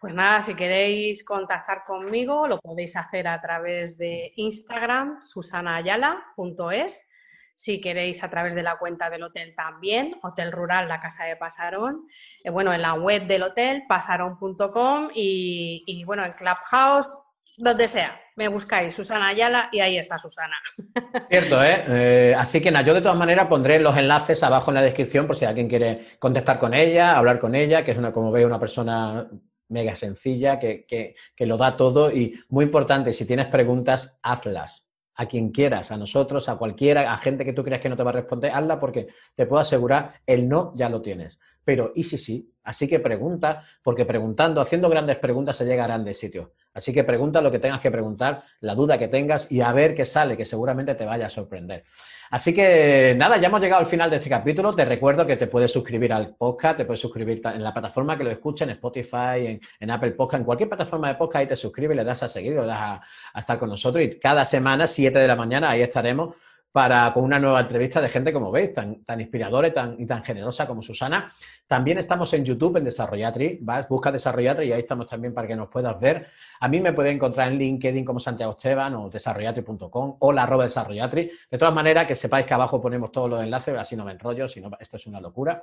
Pues 0.00 0.12
nada, 0.12 0.40
si 0.40 0.56
queréis 0.56 1.24
contactar 1.24 1.84
conmigo, 1.86 2.48
lo 2.48 2.58
podéis 2.58 2.96
hacer 2.96 3.28
a 3.28 3.40
través 3.40 3.96
de 3.96 4.32
Instagram, 4.34 5.22
susanaayala.es 5.22 7.08
si 7.58 7.80
queréis 7.80 8.22
a 8.22 8.30
través 8.30 8.54
de 8.54 8.62
la 8.62 8.78
cuenta 8.78 9.10
del 9.10 9.24
hotel 9.24 9.52
también, 9.56 10.14
Hotel 10.22 10.52
Rural 10.52 10.86
La 10.86 11.00
Casa 11.00 11.24
de 11.24 11.34
Pasarón, 11.34 12.06
eh, 12.44 12.50
bueno, 12.50 12.72
en 12.72 12.80
la 12.82 12.94
web 12.94 13.26
del 13.26 13.42
hotel, 13.42 13.82
pasarón.com 13.88 15.08
y, 15.12 16.04
bueno, 16.06 16.24
en 16.24 16.32
Clubhouse 16.34 17.16
donde 17.56 17.88
sea, 17.88 18.20
me 18.36 18.46
buscáis 18.46 18.94
Susana 18.94 19.26
Ayala 19.26 19.70
y 19.72 19.80
ahí 19.80 19.98
está 19.98 20.20
Susana. 20.20 20.54
Cierto, 21.28 21.64
¿eh? 21.64 21.84
¿eh? 21.88 22.34
Así 22.38 22.60
que 22.60 22.70
nada, 22.70 22.86
yo 22.86 22.94
de 22.94 23.00
todas 23.00 23.18
maneras 23.18 23.48
pondré 23.48 23.80
los 23.80 23.96
enlaces 23.96 24.40
abajo 24.44 24.70
en 24.70 24.76
la 24.76 24.82
descripción 24.82 25.26
por 25.26 25.34
si 25.34 25.44
alguien 25.44 25.68
quiere 25.68 26.16
contactar 26.20 26.60
con 26.60 26.74
ella, 26.74 27.16
hablar 27.16 27.40
con 27.40 27.56
ella, 27.56 27.84
que 27.84 27.90
es 27.90 27.98
una, 27.98 28.12
como 28.12 28.30
veis, 28.30 28.46
una 28.46 28.60
persona 28.60 29.28
mega 29.70 29.96
sencilla, 29.96 30.60
que, 30.60 30.86
que 30.86 31.46
lo 31.46 31.56
da 31.56 31.76
todo 31.76 32.12
y 32.12 32.40
muy 32.50 32.66
importante, 32.66 33.12
si 33.12 33.26
tienes 33.26 33.46
preguntas, 33.46 34.20
hazlas 34.22 34.87
a 35.18 35.26
quien 35.26 35.50
quieras, 35.50 35.90
a 35.90 35.96
nosotros, 35.96 36.48
a 36.48 36.56
cualquiera, 36.56 37.12
a 37.12 37.16
gente 37.18 37.44
que 37.44 37.52
tú 37.52 37.64
creas 37.64 37.82
que 37.82 37.88
no 37.88 37.96
te 37.96 38.04
va 38.04 38.10
a 38.10 38.14
responder, 38.14 38.52
hazla 38.52 38.78
porque 38.78 39.08
te 39.34 39.46
puedo 39.46 39.60
asegurar, 39.60 40.14
el 40.24 40.48
no 40.48 40.72
ya 40.76 40.88
lo 40.88 41.02
tienes. 41.02 41.40
Pero 41.68 41.92
¿y 41.94 42.04
si 42.04 42.16
sí? 42.16 42.50
Así 42.64 42.88
que 42.88 42.98
pregunta, 42.98 43.62
porque 43.82 44.06
preguntando, 44.06 44.62
haciendo 44.62 44.88
grandes 44.88 45.18
preguntas 45.18 45.54
se 45.54 45.66
llega 45.66 45.84
a 45.84 45.86
grandes 45.88 46.18
sitios. 46.18 46.48
Así 46.72 46.94
que 46.94 47.04
pregunta 47.04 47.42
lo 47.42 47.52
que 47.52 47.58
tengas 47.58 47.82
que 47.82 47.90
preguntar, 47.90 48.42
la 48.60 48.74
duda 48.74 48.96
que 48.96 49.08
tengas 49.08 49.52
y 49.52 49.60
a 49.60 49.70
ver 49.74 49.94
qué 49.94 50.06
sale, 50.06 50.34
que 50.34 50.46
seguramente 50.46 50.94
te 50.94 51.04
vaya 51.04 51.26
a 51.26 51.28
sorprender. 51.28 51.84
Así 52.30 52.54
que 52.54 53.14
nada, 53.18 53.36
ya 53.36 53.48
hemos 53.48 53.60
llegado 53.60 53.80
al 53.80 53.86
final 53.86 54.08
de 54.08 54.16
este 54.16 54.30
capítulo. 54.30 54.74
Te 54.74 54.86
recuerdo 54.86 55.26
que 55.26 55.36
te 55.36 55.46
puedes 55.46 55.70
suscribir 55.70 56.10
al 56.10 56.36
podcast, 56.36 56.78
te 56.78 56.86
puedes 56.86 57.00
suscribir 57.00 57.42
en 57.44 57.62
la 57.62 57.74
plataforma 57.74 58.16
que 58.16 58.24
lo 58.24 58.30
escuches, 58.30 58.66
en 58.66 58.72
Spotify, 58.72 59.60
en, 59.78 59.90
Apple 59.90 60.12
Podcast, 60.12 60.40
en 60.40 60.44
cualquier 60.46 60.70
plataforma 60.70 61.08
de 61.08 61.16
podcast, 61.16 61.40
ahí 61.40 61.46
te 61.48 61.56
suscribes, 61.56 61.94
le 61.94 62.04
das 62.04 62.22
a 62.22 62.28
seguir, 62.28 62.52
le 62.52 62.64
das 62.64 63.02
a, 63.34 63.38
estar 63.38 63.58
con 63.58 63.68
nosotros 63.68 64.02
y 64.02 64.18
cada 64.18 64.46
semana, 64.46 64.86
7 64.86 65.18
de 65.18 65.28
la 65.28 65.36
mañana, 65.36 65.68
ahí 65.68 65.82
estaremos 65.82 66.34
para, 66.72 67.12
con 67.12 67.24
una 67.24 67.38
nueva 67.38 67.60
entrevista 67.60 68.00
de 68.00 68.08
gente 68.08 68.32
como 68.32 68.50
veis, 68.50 68.74
tan, 68.74 69.02
inspiradora 69.20 69.68
y 69.68 69.72
tan, 69.72 69.96
y 69.98 70.06
tan 70.06 70.22
generosa 70.22 70.66
como 70.66 70.82
Susana. 70.82 71.32
También 71.66 71.98
estamos 71.98 72.32
en 72.34 72.44
YouTube, 72.44 72.76
en 72.76 72.84
Desarrollatri, 72.84 73.60
busca 73.88 74.12
Desarrollatri 74.12 74.68
y 74.68 74.72
ahí 74.72 74.80
estamos 74.80 75.06
también 75.06 75.34
para 75.34 75.48
que 75.48 75.56
nos 75.56 75.68
puedas 75.68 75.98
ver. 75.98 76.28
A 76.60 76.68
mí 76.68 76.80
me 76.80 76.92
pueden 76.92 77.16
encontrar 77.16 77.48
en 77.48 77.58
LinkedIn 77.58 78.04
como 78.04 78.20
Santiago 78.20 78.52
Esteban 78.52 78.94
o 78.96 79.08
desarrollatri.com 79.08 80.16
o 80.18 80.32
la 80.32 80.42
arroba 80.42 80.64
desarrollatri. 80.64 81.30
De 81.50 81.58
todas 81.58 81.74
maneras, 81.74 82.06
que 82.06 82.14
sepáis 82.14 82.46
que 82.46 82.54
abajo 82.54 82.80
ponemos 82.80 83.10
todos 83.12 83.30
los 83.30 83.42
enlaces, 83.42 83.76
así 83.78 83.96
no 83.96 84.04
me 84.04 84.12
enrollo, 84.12 84.48
si 84.48 84.60
no, 84.60 84.70
esto 84.78 84.96
es 84.96 85.06
una 85.06 85.20
locura. 85.20 85.62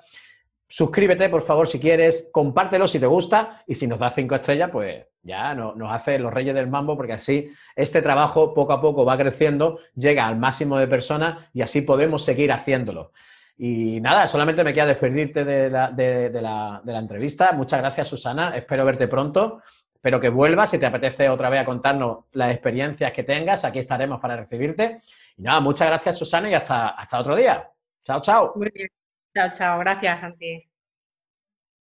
Suscríbete, 0.68 1.30
por 1.30 1.44
favor, 1.44 1.68
si 1.68 1.80
quieres, 1.80 2.30
compártelo 2.32 2.88
si 2.88 3.00
te 3.00 3.06
gusta 3.06 3.64
y 3.68 3.76
si 3.76 3.86
nos 3.88 4.00
das 4.00 4.16
cinco 4.16 4.36
estrellas, 4.36 4.70
pues 4.72 5.06
ya 5.22 5.54
nos 5.54 5.92
hace 5.92 6.20
los 6.20 6.34
reyes 6.34 6.56
del 6.56 6.68
mambo 6.68 6.96
porque 6.98 7.14
así 7.14 7.52
este 7.76 8.02
trabajo 8.02 8.54
poco 8.54 8.74
a 8.74 8.82
poco 8.82 9.06
va 9.06 9.18
creciendo, 9.18 9.80
llega 9.96 10.28
al 10.28 10.38
máximo 10.38 10.78
de 10.78 10.88
personas 10.88 11.50
y 11.54 11.62
así 11.62 11.82
podemos 11.82 12.24
seguir 12.24 12.52
haciéndolo. 12.52 13.12
Y 13.58 14.02
nada, 14.02 14.28
solamente 14.28 14.64
me 14.64 14.74
queda 14.74 14.88
despedirte 14.88 15.46
de 15.46 15.70
la, 15.70 16.82
entrevista. 16.86 17.54
Muchas 17.54 17.80
gracias, 17.80 18.08
Susana. 18.08 18.56
Espero 18.56 18.86
verte 18.86 19.08
pronto. 19.08 19.62
Espero 19.94 20.20
que 20.20 20.30
vuelvas. 20.30 20.70
Si 20.70 20.78
te 20.78 20.86
apetece 20.86 21.30
otra 21.30 21.50
vez 21.50 21.62
a 21.62 21.66
contarnos 21.66 22.26
las 22.34 22.52
experiencias 22.52 23.12
que 23.14 23.24
tengas, 23.24 23.64
aquí 23.64 23.80
estaremos 23.80 24.20
para 24.20 24.36
recibirte. 24.36 25.02
Y 25.38 25.44
nada, 25.44 25.62
muchas 25.62 25.88
gracias, 25.88 26.18
Susana, 26.18 26.50
y 26.50 26.54
hasta, 26.54 26.90
hasta 26.90 27.20
otro 27.20 27.36
día. 27.36 27.70
Chao, 28.04 28.22
chao. 28.22 28.54
Muy 28.56 28.70
bien. 28.74 29.05
Chao, 29.36 29.50
chao. 29.52 29.78
Gracias, 29.80 30.20
Santi. 30.22 30.68